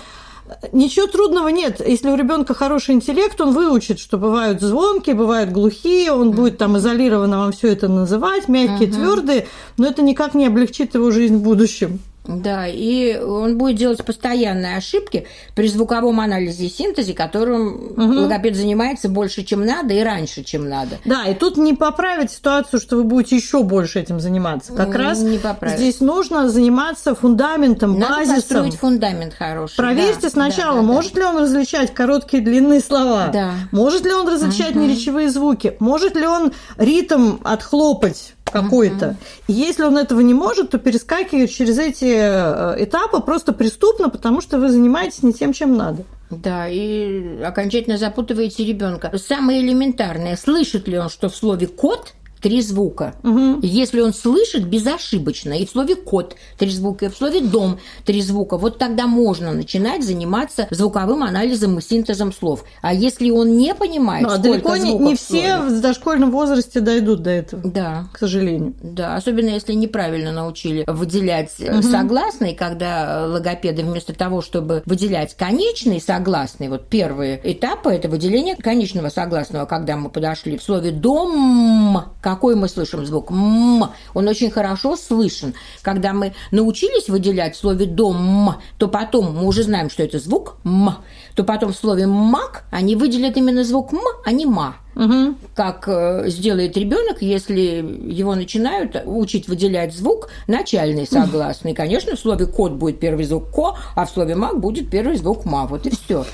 Ничего 0.72 1.06
трудного 1.06 1.48
нет. 1.48 1.80
Если 1.86 2.08
у 2.08 2.16
ребенка 2.16 2.54
хороший 2.54 2.94
интеллект, 2.94 3.40
он 3.40 3.52
выучит, 3.52 3.98
что 3.98 4.16
бывают 4.18 4.60
звонкие, 4.60 5.14
бывают 5.16 5.50
глухие, 5.50 6.12
он 6.12 6.30
будет 6.30 6.58
там 6.58 6.78
изолированно 6.78 7.38
вам 7.38 7.52
все 7.52 7.72
это 7.72 7.88
называть, 7.88 8.48
мягкие, 8.48 8.88
uh-huh. 8.88 8.92
твердые, 8.92 9.46
но 9.76 9.86
это 9.88 10.02
никак 10.02 10.34
не 10.34 10.46
облегчит 10.46 10.94
его 10.94 11.10
жизнь 11.10 11.36
в 11.36 11.42
будущем. 11.42 12.00
Да, 12.26 12.66
и 12.66 13.16
он 13.18 13.58
будет 13.58 13.76
делать 13.76 14.04
постоянные 14.04 14.76
ошибки 14.76 15.26
при 15.54 15.68
звуковом 15.68 16.20
анализе 16.20 16.66
и 16.66 16.70
синтезе, 16.70 17.14
которым 17.14 17.92
угу. 17.92 18.20
логопед 18.20 18.56
занимается 18.56 19.08
больше, 19.08 19.44
чем 19.44 19.64
надо, 19.64 19.94
и 19.94 20.00
раньше, 20.00 20.42
чем 20.42 20.68
надо. 20.68 20.98
Да, 21.04 21.24
и 21.24 21.34
тут 21.34 21.56
не 21.56 21.74
поправить 21.74 22.30
ситуацию, 22.30 22.80
что 22.80 22.96
вы 22.96 23.04
будете 23.04 23.36
еще 23.36 23.62
больше 23.62 24.00
этим 24.00 24.20
заниматься. 24.20 24.72
Как 24.72 24.88
не, 24.88 24.94
раз 24.94 25.20
не 25.20 25.38
поправить. 25.38 25.78
здесь 25.78 26.00
нужно 26.00 26.48
заниматься 26.48 27.14
фундаментом, 27.14 27.98
надо 27.98 28.16
базисом. 28.16 28.36
построить 28.36 28.74
фундамент 28.76 29.34
хороший. 29.34 29.76
Проверьте 29.76 30.22
да, 30.22 30.30
сначала, 30.30 30.80
да, 30.80 30.86
да, 30.86 30.92
может 30.92 31.14
да. 31.14 31.20
ли 31.20 31.26
он 31.26 31.38
различать 31.38 31.94
короткие 31.94 32.42
длинные 32.42 32.80
слова, 32.80 33.28
да. 33.32 33.52
может 33.72 34.04
ли 34.04 34.12
он 34.12 34.28
различать 34.28 34.76
угу. 34.76 34.80
неречевые 34.80 35.30
звуки, 35.30 35.76
может 35.80 36.16
ли 36.16 36.26
он 36.26 36.52
ритм 36.76 37.36
отхлопать 37.44 38.35
какой-то. 38.50 39.16
И 39.48 39.52
если 39.52 39.82
он 39.82 39.98
этого 39.98 40.20
не 40.20 40.34
может, 40.34 40.70
то 40.70 40.78
перескакивает 40.78 41.50
через 41.50 41.78
эти 41.78 42.04
э, 42.04 42.84
этапы 42.84 43.20
просто 43.20 43.52
преступно, 43.52 44.08
потому 44.08 44.40
что 44.40 44.58
вы 44.58 44.70
занимаетесь 44.70 45.22
не 45.22 45.32
тем, 45.32 45.52
чем 45.52 45.76
надо. 45.76 46.04
Да, 46.30 46.68
и 46.68 47.40
окончательно 47.42 47.98
запутываете 47.98 48.64
ребенка. 48.64 49.12
Самое 49.16 49.60
элементарное, 49.60 50.36
слышит 50.36 50.88
ли 50.88 50.98
он, 50.98 51.08
что 51.08 51.28
в 51.28 51.36
слове 51.36 51.66
кот 51.66 52.14
три 52.40 52.60
звука. 52.60 53.14
Угу. 53.22 53.60
Если 53.62 54.00
он 54.00 54.12
слышит 54.12 54.66
безошибочно, 54.66 55.52
и 55.52 55.66
в 55.66 55.70
слове 55.70 55.96
кот 55.96 56.36
три 56.58 56.70
звука, 56.70 57.06
и 57.06 57.08
в 57.08 57.16
слове 57.16 57.40
дом 57.40 57.78
три 58.04 58.20
звука, 58.22 58.56
вот 58.56 58.78
тогда 58.78 59.06
можно 59.06 59.52
начинать 59.52 60.04
заниматься 60.04 60.66
звуковым 60.70 61.22
анализом 61.22 61.78
и 61.78 61.82
синтезом 61.82 62.32
слов. 62.32 62.64
А 62.82 62.92
если 62.92 63.30
он 63.30 63.56
не 63.56 63.74
понимает, 63.74 64.26
ну, 64.26 64.32
а 64.32 64.38
далеко 64.38 64.76
не, 64.76 64.94
не 64.94 65.16
все 65.16 65.58
в 65.58 65.80
дошкольном 65.80 66.30
возрасте 66.30 66.80
дойдут 66.80 67.22
до 67.22 67.30
этого. 67.30 67.62
Да. 67.64 68.06
К 68.12 68.18
сожалению. 68.18 68.74
Да, 68.82 69.16
особенно 69.16 69.50
если 69.50 69.72
неправильно 69.72 70.32
научили 70.32 70.84
выделять 70.86 71.52
угу. 71.58 71.82
согласные, 71.82 72.54
когда 72.54 73.26
логопеды 73.26 73.82
вместо 73.82 74.14
того, 74.14 74.42
чтобы 74.42 74.82
выделять 74.86 75.36
конечный 75.36 76.00
согласный, 76.00 76.68
вот 76.68 76.88
первые 76.88 77.40
этапы 77.42 77.90
это 77.90 78.08
выделение 78.08 78.56
конечного 78.56 79.08
согласного, 79.08 79.66
когда 79.66 79.96
мы 79.96 80.10
подошли 80.10 80.58
в 80.58 80.62
слове 80.62 80.90
дом, 80.90 82.04
какой 82.26 82.56
мы 82.56 82.68
слышим 82.68 83.06
звук? 83.06 83.30
М. 83.30 83.84
Он 84.12 84.26
очень 84.26 84.50
хорошо 84.50 84.96
слышен. 84.96 85.54
Когда 85.82 86.12
мы 86.12 86.34
научились 86.50 87.08
выделять 87.08 87.54
в 87.54 87.60
слове 87.60 87.86
дом, 87.86 88.56
то 88.78 88.88
потом 88.88 89.36
мы 89.36 89.46
уже 89.46 89.62
знаем, 89.62 89.90
что 89.90 90.02
это 90.02 90.18
звук 90.18 90.56
м, 90.64 90.90
то 91.36 91.44
потом 91.44 91.72
в 91.72 91.76
слове 91.76 92.08
мак 92.08 92.64
они 92.72 92.96
выделят 92.96 93.36
именно 93.36 93.62
звук 93.62 93.92
м, 93.92 94.00
а 94.24 94.32
не 94.32 94.44
ма. 94.44 94.74
Угу. 94.96 95.34
Как 95.54 95.84
э, 95.88 96.24
сделает 96.28 96.74
ребенок, 96.76 97.20
если 97.20 97.60
его 97.60 98.34
начинают 98.34 98.96
учить 99.04 99.46
выделять 99.46 99.94
звук 99.94 100.30
начальный 100.46 101.06
согласный. 101.10 101.74
Конечно, 101.74 102.16
в 102.16 102.18
слове 102.18 102.46
кот 102.46 102.72
будет 102.72 102.98
первый 102.98 103.26
звук 103.26 103.50
ко, 103.50 103.76
а 103.94 104.06
в 104.06 104.10
слове 104.10 104.34
мак 104.34 104.58
будет 104.58 104.90
первый 104.90 105.16
звук 105.16 105.44
ма. 105.44 105.66
Вот 105.66 105.86
и 105.86 105.90
все. 105.90 106.24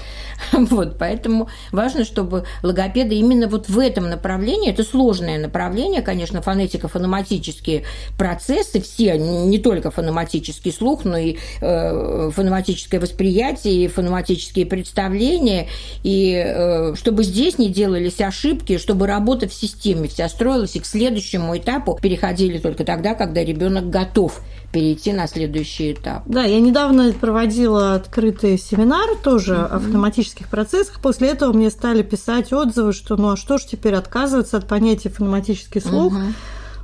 Вот, 0.53 0.99
поэтому 0.99 1.49
важно, 1.71 2.05
чтобы 2.05 2.45
логопеды 2.63 3.15
именно 3.15 3.49
вот 3.49 3.69
в 3.69 3.79
этом 3.79 4.09
направлении, 4.09 4.71
это 4.71 4.85
сложное 4.85 5.39
направление, 5.39 6.03
конечно, 6.03 6.41
фонетико-фонематические 6.41 7.85
процессы, 8.19 8.81
все, 8.81 9.17
не 9.19 9.59
только 9.59 9.91
фонематический 9.91 10.73
слух, 10.73 11.05
но 11.05 11.17
и 11.17 11.37
э, 11.61 12.31
фонематическое 12.35 13.01
восприятие, 13.01 13.85
и 13.85 13.89
фонематические 13.89 14.67
представления, 14.67 15.69
и 16.03 16.43
э, 16.45 16.95
чтобы 16.97 17.25
здесь 17.25 17.59
не 17.59 17.69
делались 17.69 18.21
ошибки, 18.21 18.52
чтобы 18.79 19.07
работа 19.07 19.49
в 19.49 19.55
системе 19.55 20.09
вся 20.09 20.29
строилась, 20.29 20.77
и 20.77 20.81
к 20.81 20.87
следующему 20.87 21.57
этапу 21.57 21.99
переходили 22.01 22.59
только 22.59 22.85
тогда, 22.85 23.15
когда 23.15 23.45
ребенок 23.45 23.91
готов 23.91 24.41
перейти 24.73 25.13
на 25.13 25.27
следующий 25.27 25.93
этап. 25.93 26.23
Да, 26.27 26.45
я 26.45 26.61
недавно 26.61 27.13
проводила 27.13 27.95
открытый 27.95 28.59
семинар 28.59 29.17
тоже 29.23 29.55
mm-hmm. 29.55 29.67
о 29.67 29.79
фонематических 29.79 30.49
процессах. 30.49 31.01
После 31.01 31.29
этого 31.29 31.53
мне 31.53 31.71
стали 31.71 32.03
писать 32.03 32.53
отзывы, 32.53 32.93
что 32.93 33.17
ну 33.17 33.33
а 33.33 33.37
что 33.37 33.59
ж 33.59 33.65
теперь 33.71 33.95
отказываться 33.95 34.57
от 34.57 34.67
понятия 34.67 35.11
фонематический 35.11 35.81
слух? 35.81 36.15
Mm-hmm 36.15 36.33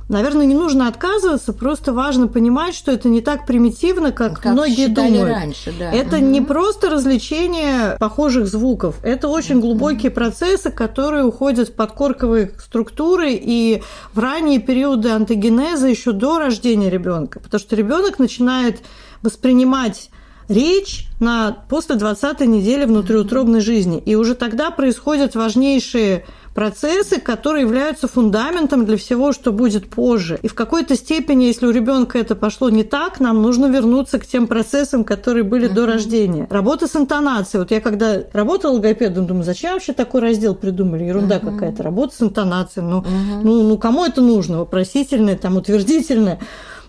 Наверное, 0.09 0.47
не 0.47 0.55
нужно 0.55 0.87
отказываться, 0.87 1.53
просто 1.53 1.93
важно 1.93 2.27
понимать, 2.27 2.73
что 2.73 2.91
это 2.91 3.09
не 3.09 3.21
так 3.21 3.45
примитивно, 3.45 4.11
как, 4.11 4.41
как 4.41 4.53
многие 4.53 4.87
думают. 4.87 5.29
раньше, 5.29 5.71
да. 5.77 5.91
Это 5.91 6.17
угу. 6.17 6.25
не 6.25 6.41
просто 6.41 6.89
развлечение 6.89 7.95
похожих 7.99 8.47
звуков, 8.47 8.95
это 9.03 9.27
очень 9.27 9.59
глубокие 9.59 10.09
процессы, 10.09 10.71
которые 10.71 11.25
уходят 11.25 11.69
в 11.69 11.73
подкорковые 11.73 12.51
структуры 12.57 13.33
и 13.33 13.83
в 14.13 14.19
ранние 14.19 14.59
периоды 14.59 15.09
антогенеза 15.09 15.87
еще 15.87 16.11
до 16.11 16.39
рождения 16.39 16.89
ребенка, 16.89 17.39
потому 17.39 17.59
что 17.61 17.75
ребенок 17.75 18.17
начинает 18.17 18.79
воспринимать 19.21 20.09
речь 20.49 21.05
на 21.19 21.55
после 21.69 21.95
20 21.95 22.41
недели 22.41 22.85
внутриутробной 22.85 23.61
жизни. 23.61 24.01
И 24.05 24.15
уже 24.15 24.35
тогда 24.35 24.71
происходят 24.71 25.35
важнейшие 25.35 26.25
процессы, 26.59 27.21
которые 27.21 27.61
являются 27.61 28.09
фундаментом 28.09 28.85
для 28.85 28.97
всего, 28.97 29.31
что 29.31 29.53
будет 29.53 29.89
позже. 29.89 30.39
И 30.41 30.49
в 30.49 30.55
какой-то 30.55 30.97
степени, 30.97 31.45
если 31.45 31.65
у 31.65 31.71
ребенка 31.71 32.19
это 32.19 32.35
пошло 32.35 32.69
не 32.69 32.83
так, 32.83 33.21
нам 33.21 33.41
нужно 33.41 33.67
вернуться 33.67 34.19
к 34.19 34.25
тем 34.25 34.45
процессам, 34.45 35.05
которые 35.05 35.45
были 35.45 35.69
uh-huh. 35.69 35.73
до 35.73 35.85
рождения. 35.85 36.47
Работа 36.49 36.87
с 36.89 36.97
интонацией. 36.97 37.61
Вот 37.61 37.71
я 37.71 37.79
когда 37.79 38.23
работала 38.33 38.73
логопедом, 38.73 39.25
думаю, 39.25 39.45
зачем 39.45 39.71
вообще 39.71 39.93
такой 39.93 40.19
раздел 40.19 40.53
придумали? 40.53 41.05
Ерунда 41.05 41.37
uh-huh. 41.37 41.53
какая-то. 41.53 41.81
Работа 41.81 42.13
с 42.17 42.21
интонацией. 42.21 42.85
Ну, 42.85 42.99
uh-huh. 43.03 43.41
ну, 43.41 43.63
ну, 43.63 43.77
кому 43.77 44.03
это 44.03 44.19
нужно? 44.19 44.57
Вопросительное, 44.57 45.37
там, 45.37 45.55
утвердительное. 45.55 46.41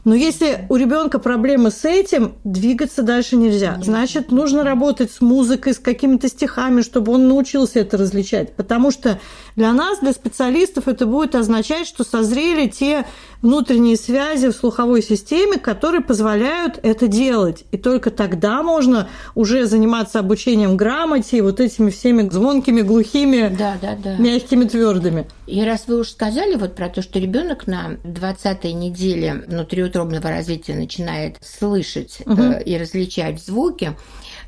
Но 0.04 0.14
если 0.14 0.66
у 0.68 0.76
ребенка 0.76 1.18
проблемы 1.18 1.70
с 1.70 1.84
этим, 1.84 2.34
двигаться 2.44 3.02
дальше 3.02 3.36
нельзя. 3.36 3.78
Значит, 3.82 4.30
нужно 4.30 4.64
работать 4.64 5.10
с 5.10 5.20
музыкой, 5.20 5.74
с 5.74 5.78
какими-то 5.78 6.28
стихами, 6.28 6.80
чтобы 6.80 7.12
он 7.12 7.28
научился 7.28 7.80
это 7.80 7.96
различать. 7.96 8.54
Потому 8.54 8.90
что 8.90 9.20
для 9.56 9.72
нас, 9.72 9.98
для 10.00 10.12
специалистов, 10.12 10.88
это 10.88 11.06
будет 11.06 11.34
означать, 11.34 11.86
что 11.86 12.04
созрели 12.04 12.68
те 12.68 13.06
внутренние 13.42 13.96
связи 13.96 14.48
в 14.48 14.52
слуховой 14.52 15.02
системе, 15.02 15.58
которые 15.58 16.02
позволяют 16.02 16.78
это 16.82 17.08
делать. 17.08 17.64
И 17.72 17.78
только 17.78 18.10
тогда 18.10 18.62
можно 18.62 19.08
уже 19.34 19.66
заниматься 19.66 20.18
обучением 20.18 20.76
грамоте 20.76 21.38
и 21.38 21.40
вот 21.40 21.60
этими 21.60 21.90
всеми 21.90 22.28
звонкими, 22.28 22.82
глухими, 22.82 23.54
да, 23.56 23.76
да, 23.80 23.96
да. 24.02 24.16
мягкими, 24.16 24.64
твердыми. 24.64 25.26
И 25.46 25.64
раз 25.64 25.84
вы 25.86 26.00
уже 26.00 26.10
сказали 26.10 26.54
вот 26.54 26.74
про 26.74 26.88
то, 26.88 27.02
что 27.02 27.18
ребенок 27.18 27.66
на 27.66 27.96
20-й 28.04 28.72
неделе 28.72 29.44
внутриутробного 29.46 30.30
развития 30.30 30.74
начинает 30.74 31.36
слышать 31.42 32.18
угу. 32.24 32.40
э, 32.40 32.62
и 32.62 32.76
различать 32.78 33.42
звуки, 33.42 33.96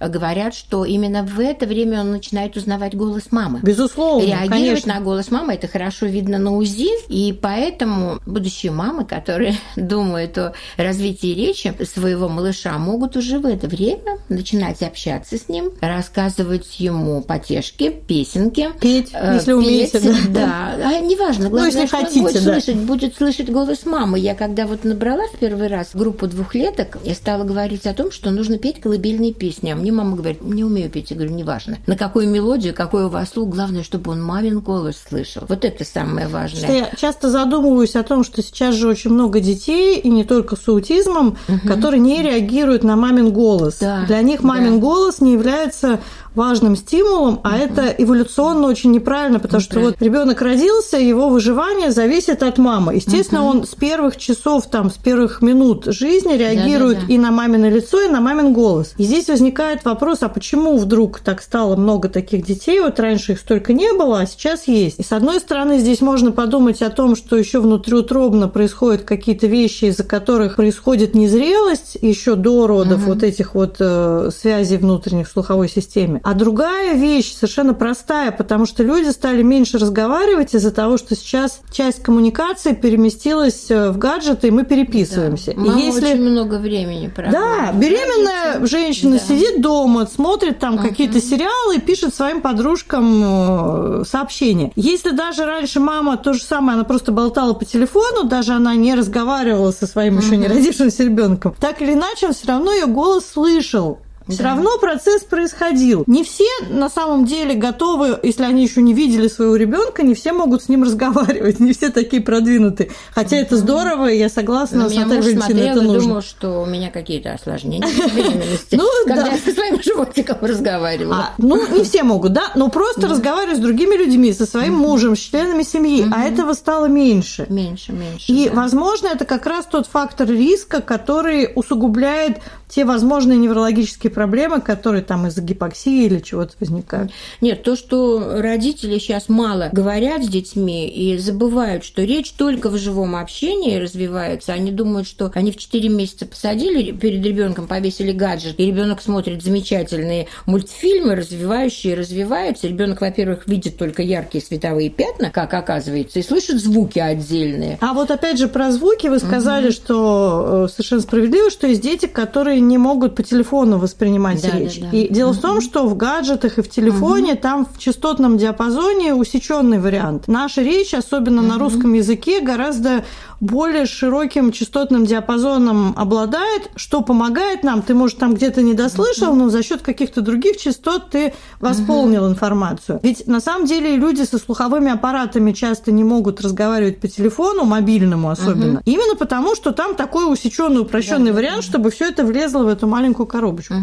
говорят, 0.08 0.54
что 0.54 0.84
именно 0.84 1.22
в 1.22 1.38
это 1.40 1.66
время 1.66 2.00
он 2.00 2.12
начинает 2.12 2.56
узнавать 2.56 2.94
голос 2.94 3.30
мамы. 3.30 3.60
Безусловно, 3.62 4.24
Реагировать 4.24 4.50
конечно. 4.50 4.94
на 4.94 5.00
голос 5.00 5.30
мамы 5.30 5.54
это 5.54 5.68
хорошо 5.68 6.06
видно 6.06 6.38
на 6.38 6.56
УЗИ, 6.56 6.90
и 7.08 7.32
поэтому 7.32 8.20
будущие 8.26 8.72
мамы, 8.72 9.04
которые 9.04 9.56
думают 9.76 10.36
о 10.38 10.54
развитии 10.76 11.34
речи 11.34 11.74
своего 11.84 12.28
малыша, 12.28 12.76
могут 12.78 13.16
уже 13.16 13.38
в 13.38 13.46
это 13.46 13.68
время 13.68 14.18
начинать 14.28 14.82
общаться 14.82 15.36
с 15.38 15.48
ним, 15.48 15.70
рассказывать 15.80 16.80
ему 16.80 17.22
потешки, 17.22 17.90
песенки. 17.90 18.70
Петь, 18.80 19.10
э, 19.12 19.34
если 19.34 19.52
умеете. 19.52 20.00
Да, 20.00 20.16
да. 20.28 20.88
А, 20.88 21.00
неважно, 21.00 21.48
главное, 21.48 21.72
ну, 21.72 21.78
если 21.78 21.86
что 21.86 21.96
хотите, 21.98 22.20
он 22.20 22.26
будет, 22.26 22.44
да. 22.44 22.52
слышать, 22.52 22.76
будет 22.76 23.16
слышать 23.16 23.50
голос 23.50 23.86
мамы. 23.86 24.18
Я 24.18 24.34
когда 24.34 24.66
вот 24.66 24.84
набрала 24.84 25.24
в 25.32 25.38
первый 25.38 25.68
раз 25.68 25.90
группу 25.94 26.26
двухлеток, 26.26 26.98
я 27.04 27.14
стала 27.14 27.44
говорить 27.44 27.86
о 27.86 27.94
том, 27.94 28.10
что 28.10 28.30
нужно 28.30 28.58
петь 28.58 28.80
колыбельные 28.80 29.32
песни. 29.32 29.70
А 29.70 29.76
мне 29.76 29.91
мама 29.92 30.16
говорит, 30.16 30.42
не 30.42 30.64
умею 30.64 30.90
петь. 30.90 31.10
Я 31.10 31.16
говорю, 31.16 31.34
неважно. 31.34 31.78
На 31.86 31.96
какую 31.96 32.28
мелодию, 32.28 32.74
какой 32.74 33.04
у 33.04 33.08
вас 33.08 33.30
слух, 33.30 33.48
главное, 33.48 33.82
чтобы 33.82 34.12
он 34.12 34.22
мамин 34.22 34.60
голос 34.60 34.96
слышал. 35.08 35.42
Вот 35.48 35.64
это 35.64 35.84
самое 35.84 36.28
важное. 36.28 36.62
Что 36.62 36.72
я 36.72 36.90
часто 36.96 37.30
задумываюсь 37.30 37.96
о 37.96 38.02
том, 38.02 38.24
что 38.24 38.42
сейчас 38.42 38.74
же 38.74 38.88
очень 38.88 39.10
много 39.10 39.40
детей, 39.40 39.98
и 39.98 40.08
не 40.08 40.24
только 40.24 40.56
с 40.56 40.68
аутизмом, 40.68 41.36
угу. 41.48 41.68
которые 41.68 42.00
не 42.00 42.22
реагируют 42.22 42.84
на 42.84 42.96
мамин 42.96 43.32
голос. 43.32 43.78
Да, 43.80 44.04
Для 44.06 44.22
них 44.22 44.42
мамин 44.42 44.74
да. 44.74 44.80
голос 44.80 45.20
не 45.20 45.32
является 45.32 46.00
важным 46.34 46.76
стимулом, 46.76 47.40
а 47.44 47.50
угу. 47.50 47.56
это 47.56 47.86
эволюционно 47.98 48.66
очень 48.66 48.90
неправильно, 48.90 49.38
потому 49.38 49.60
что 49.60 49.80
вот 49.80 50.00
ребенок 50.00 50.40
родился, 50.40 50.96
его 50.96 51.28
выживание 51.28 51.90
зависит 51.90 52.42
от 52.42 52.58
мамы. 52.58 52.94
Естественно, 52.94 53.42
угу. 53.42 53.58
он 53.58 53.66
с 53.66 53.74
первых 53.74 54.16
часов, 54.16 54.66
там, 54.70 54.90
с 54.90 54.94
первых 54.94 55.42
минут 55.42 55.84
жизни 55.86 56.34
реагирует 56.34 56.96
да, 56.96 57.00
да, 57.02 57.06
да. 57.08 57.14
и 57.14 57.18
на 57.18 57.30
мамино 57.30 57.68
лицо, 57.68 58.00
и 58.00 58.08
на 58.08 58.20
мамин 58.20 58.52
голос. 58.52 58.94
И 58.96 59.04
здесь 59.04 59.28
возникает 59.28 59.81
возникает 59.82 59.84
вопрос, 59.84 60.18
а 60.22 60.28
почему 60.28 60.78
вдруг 60.78 61.20
так 61.20 61.42
стало 61.42 61.76
много 61.76 62.08
таких 62.08 62.44
детей? 62.44 62.80
Вот 62.80 62.98
раньше 63.00 63.32
их 63.32 63.40
столько 63.40 63.72
не 63.72 63.92
было, 63.92 64.20
а 64.20 64.26
сейчас 64.26 64.68
есть. 64.68 64.98
И 64.98 65.02
с 65.02 65.12
одной 65.12 65.40
стороны, 65.40 65.78
здесь 65.78 66.00
можно 66.00 66.32
подумать 66.32 66.82
о 66.82 66.90
том, 66.90 67.16
что 67.16 67.36
еще 67.36 67.60
внутриутробно 67.60 68.48
происходят 68.48 69.02
какие-то 69.02 69.46
вещи, 69.46 69.86
из-за 69.86 70.04
которых 70.04 70.56
происходит 70.56 71.14
незрелость 71.14 71.96
еще 72.00 72.34
до 72.34 72.66
родов 72.66 73.02
угу. 73.02 73.12
вот 73.12 73.22
этих 73.22 73.54
вот 73.54 73.76
э, 73.80 74.30
связей 74.36 74.78
внутренних 74.78 75.28
в 75.28 75.32
слуховой 75.32 75.68
системе. 75.68 76.20
А 76.24 76.34
другая 76.34 76.94
вещь 76.94 77.34
совершенно 77.34 77.74
простая, 77.74 78.30
потому 78.32 78.66
что 78.66 78.82
люди 78.82 79.10
стали 79.10 79.42
меньше 79.42 79.78
разговаривать 79.78 80.54
из-за 80.54 80.70
того, 80.70 80.96
что 80.96 81.14
сейчас 81.14 81.60
часть 81.70 82.02
коммуникации 82.02 82.74
переместилась 82.74 83.70
э, 83.70 83.90
в 83.90 83.98
гаджеты, 83.98 84.48
и 84.48 84.50
мы 84.50 84.64
переписываемся. 84.64 85.54
Да. 85.56 85.62
и 85.62 85.86
если... 85.86 86.12
очень 86.12 86.22
много 86.22 86.54
времени 86.56 87.08
проводит. 87.08 87.38
Да, 87.38 87.72
беременная 87.72 88.66
женщина 88.66 89.12
да. 89.12 89.18
сидит 89.18 89.61
дома, 89.62 90.06
смотрит 90.06 90.58
там 90.58 90.74
угу. 90.74 90.82
какие-то 90.82 91.20
сериалы 91.20 91.78
пишет 91.80 92.14
своим 92.14 92.42
подружкам 92.42 93.22
э, 93.24 94.04
сообщения. 94.04 94.72
Если 94.76 95.10
даже 95.10 95.46
раньше 95.46 95.80
мама 95.80 96.18
то 96.18 96.34
же 96.34 96.42
самое, 96.42 96.74
она 96.74 96.84
просто 96.84 97.12
болтала 97.12 97.54
по 97.54 97.64
телефону, 97.64 98.24
даже 98.24 98.52
она 98.52 98.74
не 98.74 98.94
разговаривала 98.94 99.70
со 99.70 99.86
своим 99.86 100.16
угу. 100.16 100.22
еще 100.22 100.36
не 100.36 100.48
родившимся 100.48 101.04
ребенком, 101.04 101.54
так 101.58 101.80
или 101.80 101.94
иначе 101.94 102.26
он 102.26 102.34
все 102.34 102.48
равно 102.48 102.72
ее 102.72 102.86
голос 102.86 103.24
слышал. 103.32 103.98
Все 104.28 104.42
да. 104.42 104.50
равно 104.50 104.78
процесс 104.78 105.22
происходил. 105.22 106.04
Не 106.06 106.24
все 106.24 106.44
на 106.68 106.88
самом 106.88 107.24
деле 107.24 107.54
готовы, 107.54 108.18
если 108.22 108.44
они 108.44 108.62
еще 108.62 108.82
не 108.82 108.94
видели 108.94 109.28
своего 109.28 109.56
ребенка, 109.56 110.02
не 110.02 110.14
все 110.14 110.32
могут 110.32 110.62
с 110.62 110.68
ним 110.68 110.82
разговаривать, 110.84 111.60
не 111.60 111.72
все 111.72 111.90
такие 111.90 112.22
продвинутые. 112.22 112.90
Хотя 113.14 113.36
это 113.36 113.56
здорово, 113.56 114.10
и 114.10 114.18
я 114.18 114.28
согласна 114.28 114.88
с 114.88 114.94
Натальей 114.94 115.36
Валентиной, 115.36 115.68
это 115.68 115.82
нужно. 115.82 116.00
думал, 116.00 116.22
что 116.22 116.62
у 116.62 116.66
меня 116.66 116.90
какие-то 116.90 117.32
осложнения 117.32 117.82
ну, 118.72 118.86
когда 119.06 119.28
я 119.28 119.38
со 119.38 119.52
своим 119.52 119.82
животиком 119.82 120.38
разговариваю. 120.40 121.14
А, 121.14 121.34
ну, 121.38 121.66
не 121.76 121.84
все 121.84 122.02
могут, 122.02 122.32
да, 122.32 122.52
но 122.54 122.68
просто 122.68 123.08
разговаривать 123.08 123.58
с 123.58 123.60
другими 123.60 123.96
людьми, 123.96 124.32
со 124.32 124.46
своим 124.46 124.74
мужем, 124.74 125.16
с 125.16 125.20
членами 125.20 125.62
семьи, 125.62 126.06
а 126.12 126.24
этого 126.24 126.54
стало 126.54 126.86
меньше. 126.86 127.46
Меньше, 127.48 127.92
меньше. 127.92 128.30
И, 128.30 128.48
возможно, 128.48 129.08
это 129.08 129.24
как 129.24 129.46
раз 129.46 129.66
тот 129.66 129.86
фактор 129.86 130.28
риска, 130.28 130.80
который 130.80 131.50
усугубляет 131.54 132.40
те 132.68 132.84
возможные 132.84 133.38
неврологические 133.38 134.10
проблемы, 134.12 134.60
которые 134.60 135.02
там 135.02 135.26
из-за 135.26 135.42
гипоксии 135.42 136.06
или 136.06 136.20
чего-то 136.20 136.52
возникают. 136.60 137.12
Нет, 137.40 137.62
то, 137.62 137.76
что 137.76 138.40
родители 138.40 138.98
сейчас 138.98 139.28
мало 139.28 139.70
говорят 139.72 140.24
с 140.24 140.28
детьми 140.28 140.88
и 140.88 141.18
забывают, 141.18 141.84
что 141.84 142.02
речь 142.02 142.32
только 142.32 142.68
в 142.68 142.76
живом 142.76 143.16
общении 143.16 143.78
развивается, 143.78 144.52
они 144.52 144.70
думают, 144.70 145.08
что 145.08 145.30
они 145.34 145.52
в 145.52 145.56
4 145.56 145.88
месяца 145.88 146.26
посадили 146.26 146.92
перед 146.92 147.24
ребенком, 147.24 147.66
повесили 147.66 148.12
гаджет, 148.12 148.54
и 148.58 148.66
ребенок 148.66 149.02
смотрит 149.02 149.42
замечательные 149.42 150.28
мультфильмы, 150.46 151.14
развивающие, 151.14 151.94
развиваются. 151.94 152.68
Ребенок, 152.68 153.00
во-первых, 153.00 153.46
видит 153.46 153.76
только 153.76 154.02
яркие 154.02 154.44
световые 154.44 154.90
пятна, 154.90 155.30
как 155.30 155.54
оказывается, 155.54 156.18
и 156.18 156.22
слышит 156.22 156.60
звуки 156.60 156.98
отдельные. 156.98 157.78
А 157.80 157.94
вот 157.94 158.10
опять 158.10 158.38
же 158.38 158.48
про 158.48 158.70
звуки 158.70 159.06
вы 159.06 159.18
сказали, 159.18 159.66
угу. 159.66 159.72
что 159.72 160.66
э, 160.66 160.72
совершенно 160.72 161.02
справедливо, 161.02 161.50
что 161.50 161.66
есть 161.66 161.82
дети, 161.82 162.06
которые 162.06 162.60
не 162.60 162.78
могут 162.78 163.14
по 163.14 163.22
телефону 163.22 163.78
воспринимать 163.78 164.01
да, 164.42 164.58
речь. 164.58 164.80
Да, 164.80 164.88
да. 164.90 164.96
И 164.96 165.08
дело 165.08 165.30
угу. 165.30 165.38
в 165.38 165.40
том, 165.40 165.60
что 165.60 165.86
в 165.86 165.96
гаджетах 165.96 166.58
и 166.58 166.62
в 166.62 166.68
телефоне 166.68 167.32
угу. 167.32 167.40
там 167.40 167.66
в 167.66 167.78
частотном 167.78 168.38
диапазоне 168.38 169.14
усеченный 169.14 169.78
вариант. 169.78 170.28
Наша 170.28 170.62
речь, 170.62 170.94
особенно 170.94 171.42
угу. 171.42 171.48
на 171.48 171.58
русском 171.58 171.92
языке, 171.92 172.40
гораздо 172.40 173.04
более 173.42 173.86
широким 173.86 174.52
частотным 174.52 175.04
диапазоном 175.04 175.94
обладает, 175.96 176.70
что 176.76 177.00
помогает 177.02 177.64
нам. 177.64 177.82
Ты, 177.82 177.92
может, 177.92 178.18
там 178.18 178.34
где-то 178.34 178.62
не 178.62 178.72
дослышал, 178.72 179.34
но 179.34 179.48
за 179.48 179.64
счет 179.64 179.82
каких-то 179.82 180.20
других 180.20 180.58
частот 180.58 181.10
ты 181.10 181.34
восполнил 181.60 182.28
информацию. 182.28 183.00
Ведь 183.02 183.26
на 183.26 183.40
самом 183.40 183.66
деле 183.66 183.96
люди 183.96 184.22
со 184.22 184.38
слуховыми 184.38 184.92
аппаратами 184.92 185.50
часто 185.50 185.90
не 185.90 186.04
могут 186.04 186.40
разговаривать 186.40 187.00
по 187.00 187.08
телефону, 187.08 187.64
мобильному 187.64 188.30
особенно. 188.30 188.80
Именно 188.84 189.16
потому, 189.16 189.56
что 189.56 189.72
там 189.72 189.96
такой 189.96 190.32
усеченный, 190.32 190.80
упрощенный 190.80 191.32
вариант, 191.32 191.64
чтобы 191.64 191.90
все 191.90 192.08
это 192.08 192.24
влезло 192.24 192.62
в 192.62 192.68
эту 192.68 192.86
маленькую 192.86 193.26
коробочку. 193.26 193.74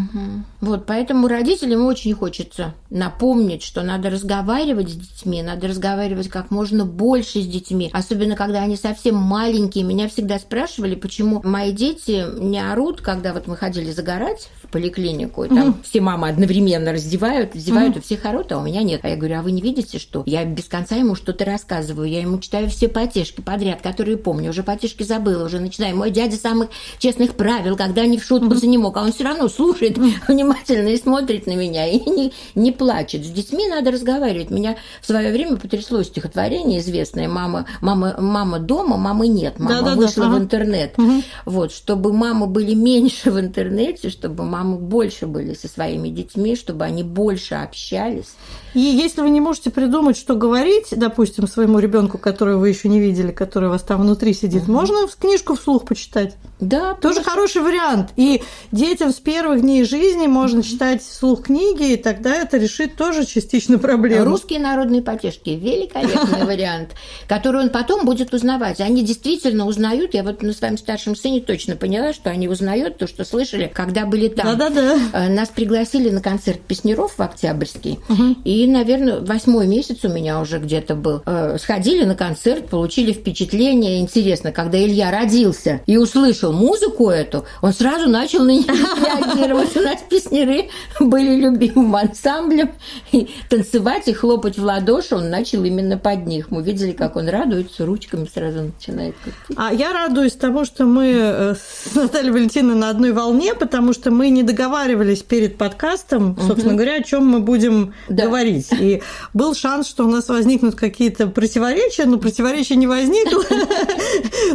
Вот, 0.60 0.86
поэтому 0.86 1.28
родителям 1.28 1.86
очень 1.86 2.14
хочется 2.14 2.74
напомнить, 2.90 3.62
что 3.62 3.82
надо 3.82 4.10
разговаривать 4.10 4.90
с 4.90 4.94
детьми, 4.94 5.42
надо 5.42 5.68
разговаривать 5.68 6.28
как 6.28 6.50
можно 6.50 6.84
больше 6.84 7.40
с 7.40 7.46
детьми, 7.46 7.90
особенно 7.92 8.36
когда 8.36 8.62
они 8.62 8.76
совсем 8.76 9.16
маленькие. 9.16 9.84
Меня 9.84 10.08
всегда 10.08 10.38
спрашивали, 10.38 10.94
почему 10.94 11.40
мои 11.44 11.72
дети 11.72 12.26
не 12.38 12.60
орут, 12.60 13.00
когда 13.00 13.32
вот 13.32 13.46
мы 13.46 13.56
ходили 13.56 13.90
загорать 13.90 14.48
в 14.62 14.68
поликлинику, 14.68 15.44
и 15.44 15.48
там 15.48 15.58
mm 15.58 15.74
все 15.82 16.00
мамы 16.00 16.28
одновременно 16.28 16.92
раздевают, 16.92 17.54
раздевают, 17.54 17.96
mm 17.96 17.98
и 17.98 18.02
всех 18.02 18.24
орут, 18.24 18.52
а 18.52 18.58
у 18.58 18.62
меня 18.62 18.82
нет. 18.82 19.00
А 19.02 19.08
я 19.08 19.16
говорю, 19.16 19.38
а 19.38 19.42
вы 19.42 19.52
не 19.52 19.62
видите, 19.62 19.98
что 19.98 20.22
я 20.26 20.44
без 20.44 20.64
конца 20.64 20.96
ему 20.96 21.14
что-то 21.14 21.44
рассказываю, 21.44 22.08
я 22.08 22.20
ему 22.20 22.38
читаю 22.38 22.68
все 22.68 22.88
потешки 22.88 23.40
подряд, 23.40 23.80
которые 23.82 24.16
помню, 24.16 24.50
уже 24.50 24.62
потешки 24.62 25.02
забыла, 25.02 25.44
уже 25.44 25.60
начинаю. 25.60 25.96
Мой 25.96 26.10
дядя 26.10 26.36
самых 26.36 26.68
честных 26.98 27.34
правил, 27.34 27.76
когда 27.76 28.04
не 28.06 28.18
в 28.18 28.24
шутку 28.24 28.54
mm 28.54 28.66
не 28.70 28.78
мог, 28.78 28.96
а 28.96 29.02
он 29.02 29.12
все 29.12 29.24
равно 29.24 29.48
слушает 29.48 29.98
внимательно 30.28 30.88
и 30.88 30.96
смотрит 30.96 31.46
на 31.46 31.54
меня, 31.54 31.86
и 31.86 31.98
не, 32.10 32.32
не 32.54 32.72
плачет. 32.72 33.24
С 33.24 33.30
детьми 33.30 33.68
надо 33.68 33.90
разговаривать. 33.90 34.50
Меня 34.50 34.76
в 35.00 35.06
свое 35.06 35.32
время 35.32 35.56
потрясло 35.56 36.02
стихотворение 36.02 36.80
известное 36.80 37.28
«Мама, 37.28 37.66
мама, 37.80 38.16
мама 38.18 38.58
дома, 38.58 38.96
мамы 38.96 39.28
нет» 39.28 39.58
мама 39.58 39.82
да, 39.82 39.90
да, 39.90 39.96
вышла 39.96 40.26
да, 40.26 40.30
в 40.30 40.38
интернет. 40.38 40.98
Угу. 40.98 41.22
Вот, 41.46 41.72
чтобы 41.72 42.12
мамы 42.12 42.46
были 42.46 42.74
меньше 42.74 43.30
в 43.30 43.38
интернете, 43.38 44.10
чтобы 44.10 44.44
мамы 44.44 44.76
больше 44.76 45.26
были 45.26 45.54
со 45.54 45.68
своими 45.68 46.08
детьми, 46.08 46.56
чтобы 46.56 46.84
они 46.84 47.02
больше 47.02 47.54
общались. 47.54 48.34
И 48.74 48.80
если 48.80 49.20
вы 49.20 49.30
не 49.30 49.40
можете 49.40 49.70
придумать, 49.70 50.16
что 50.16 50.34
говорить, 50.34 50.88
допустим, 50.92 51.46
своему 51.46 51.78
ребенку, 51.78 52.18
которого 52.18 52.58
вы 52.58 52.68
еще 52.68 52.88
не 52.88 53.00
видели, 53.00 53.32
который 53.32 53.68
у 53.68 53.72
вас 53.72 53.82
там 53.82 54.02
внутри 54.02 54.32
сидит, 54.32 54.64
угу. 54.64 54.72
можно 54.72 55.06
книжку 55.18 55.54
вслух 55.54 55.84
почитать. 55.84 56.36
Да, 56.60 56.94
тоже 56.94 57.22
хороший 57.22 57.62
вариант. 57.62 58.10
И 58.16 58.42
детям 58.70 59.12
с 59.12 59.16
первых 59.16 59.62
дней 59.62 59.84
жизни 59.90 60.26
можно 60.26 60.62
читать 60.62 61.02
вслух 61.02 61.44
книги, 61.44 61.92
и 61.92 61.96
тогда 61.96 62.34
это 62.36 62.56
решит 62.56 62.96
тоже 62.96 63.26
частично 63.26 63.78
проблему. 63.78 64.24
Русские 64.24 64.60
народные 64.60 65.02
потешки 65.02 65.50
великолепный 65.50 66.44
вариант, 66.46 66.90
который 67.26 67.62
он 67.62 67.70
потом 67.70 68.04
будет 68.04 68.32
узнавать. 68.32 68.80
Они 68.80 69.04
действительно 69.04 69.66
узнают. 69.66 70.14
Я 70.14 70.22
вот 70.22 70.42
на 70.42 70.52
своем 70.52 70.78
старшем 70.78 71.16
сыне 71.16 71.40
точно 71.40 71.76
поняла, 71.76 72.12
что 72.12 72.30
они 72.30 72.48
узнают 72.48 72.98
то, 72.98 73.06
что 73.06 73.24
слышали, 73.24 73.70
когда 73.72 74.06
были 74.06 74.28
там. 74.28 74.56
Да-да-да. 74.56 74.98
Э, 75.12 75.28
нас 75.28 75.48
пригласили 75.48 76.10
на 76.10 76.20
концерт 76.20 76.60
Песнеров 76.60 77.18
в 77.18 77.20
Октябрьский, 77.20 77.98
и, 78.44 78.66
наверное, 78.66 79.20
восьмой 79.20 79.66
месяц 79.66 80.04
у 80.04 80.08
меня 80.08 80.40
уже 80.40 80.58
где-то 80.58 80.94
был. 80.94 81.22
Э, 81.26 81.58
сходили 81.58 82.04
на 82.04 82.14
концерт, 82.14 82.68
получили 82.68 83.12
впечатление. 83.12 84.00
Интересно, 84.00 84.52
когда 84.52 84.78
Илья 84.78 85.10
родился 85.10 85.80
и 85.86 85.96
услышал 85.96 86.52
музыку 86.52 87.10
эту, 87.10 87.44
он 87.62 87.72
сразу 87.72 88.08
начал 88.08 88.44
на 88.44 88.50
нее 88.50 88.64
реагировать. 88.66 89.70
У 89.80 89.82
нас 89.82 90.00
песнеры 90.08 90.68
были 90.98 91.40
любимым 91.40 91.94
ансамблем. 91.96 92.72
И 93.12 93.30
танцевать 93.48 94.08
и 94.08 94.12
хлопать 94.12 94.58
в 94.58 94.64
ладоши 94.64 95.14
он 95.14 95.30
начал 95.30 95.64
именно 95.64 95.96
под 95.96 96.26
них. 96.26 96.50
Мы 96.50 96.62
видели, 96.62 96.92
как 96.92 97.16
он 97.16 97.28
радуется, 97.28 97.86
ручками 97.86 98.28
сразу 98.32 98.72
начинает 98.74 99.14
крутить. 99.22 99.56
А 99.56 99.72
я 99.72 99.92
радуюсь 99.92 100.32
тому, 100.32 100.64
что 100.64 100.84
мы 100.84 101.06
э, 101.06 101.54
с 101.54 101.94
Натальей 101.94 102.32
Валентиной 102.32 102.74
на 102.74 102.90
одной 102.90 103.12
волне, 103.12 103.54
потому 103.54 103.92
что 103.92 104.10
мы 104.10 104.30
не 104.30 104.42
договаривались 104.42 105.22
перед 105.22 105.56
подкастом, 105.56 106.36
собственно 106.46 106.74
говоря, 106.74 106.96
о 106.96 107.02
чем 107.02 107.26
мы 107.26 107.40
будем 107.40 107.94
да. 108.08 108.24
говорить. 108.24 108.68
И 108.72 109.02
был 109.34 109.54
шанс, 109.54 109.88
что 109.88 110.04
у 110.04 110.08
нас 110.08 110.28
возникнут 110.28 110.74
какие-то 110.74 111.28
противоречия, 111.28 112.06
но 112.06 112.18
противоречия 112.18 112.76
не 112.76 112.86
возникло. 112.86 113.44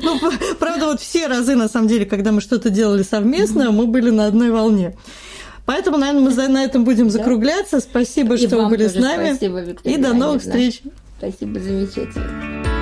Ну, 0.02 0.20
правда, 0.60 0.88
вот 0.88 1.02
все 1.02 1.28
разы, 1.28 1.56
на 1.56 1.68
самом 1.68 1.86
самом 1.86 1.88
деле, 1.88 2.06
когда 2.06 2.32
мы 2.32 2.42
что-то 2.42 2.70
делали 2.70 3.04
совместно, 3.04 3.72
мы 3.72 3.86
были 3.86 4.10
на 4.10 4.28
одной 4.28 4.50
волне. 4.50 4.96
Поэтому, 5.66 5.98
наверное, 5.98 6.30
мы 6.30 6.48
на 6.48 6.64
этом 6.64 6.84
будем 6.84 7.10
закругляться. 7.10 7.80
Спасибо, 7.80 8.36
и 8.36 8.38
что 8.38 8.58
вы 8.58 8.70
были 8.70 8.88
с 8.88 8.96
нами. 8.96 9.32
Спасибо, 9.32 9.62
Виктория 9.62 9.98
И 9.98 10.02
до 10.02 10.14
новых 10.14 10.42
встреч. 10.42 10.82
Спасибо, 11.18 11.60
замечательно. 11.60 12.75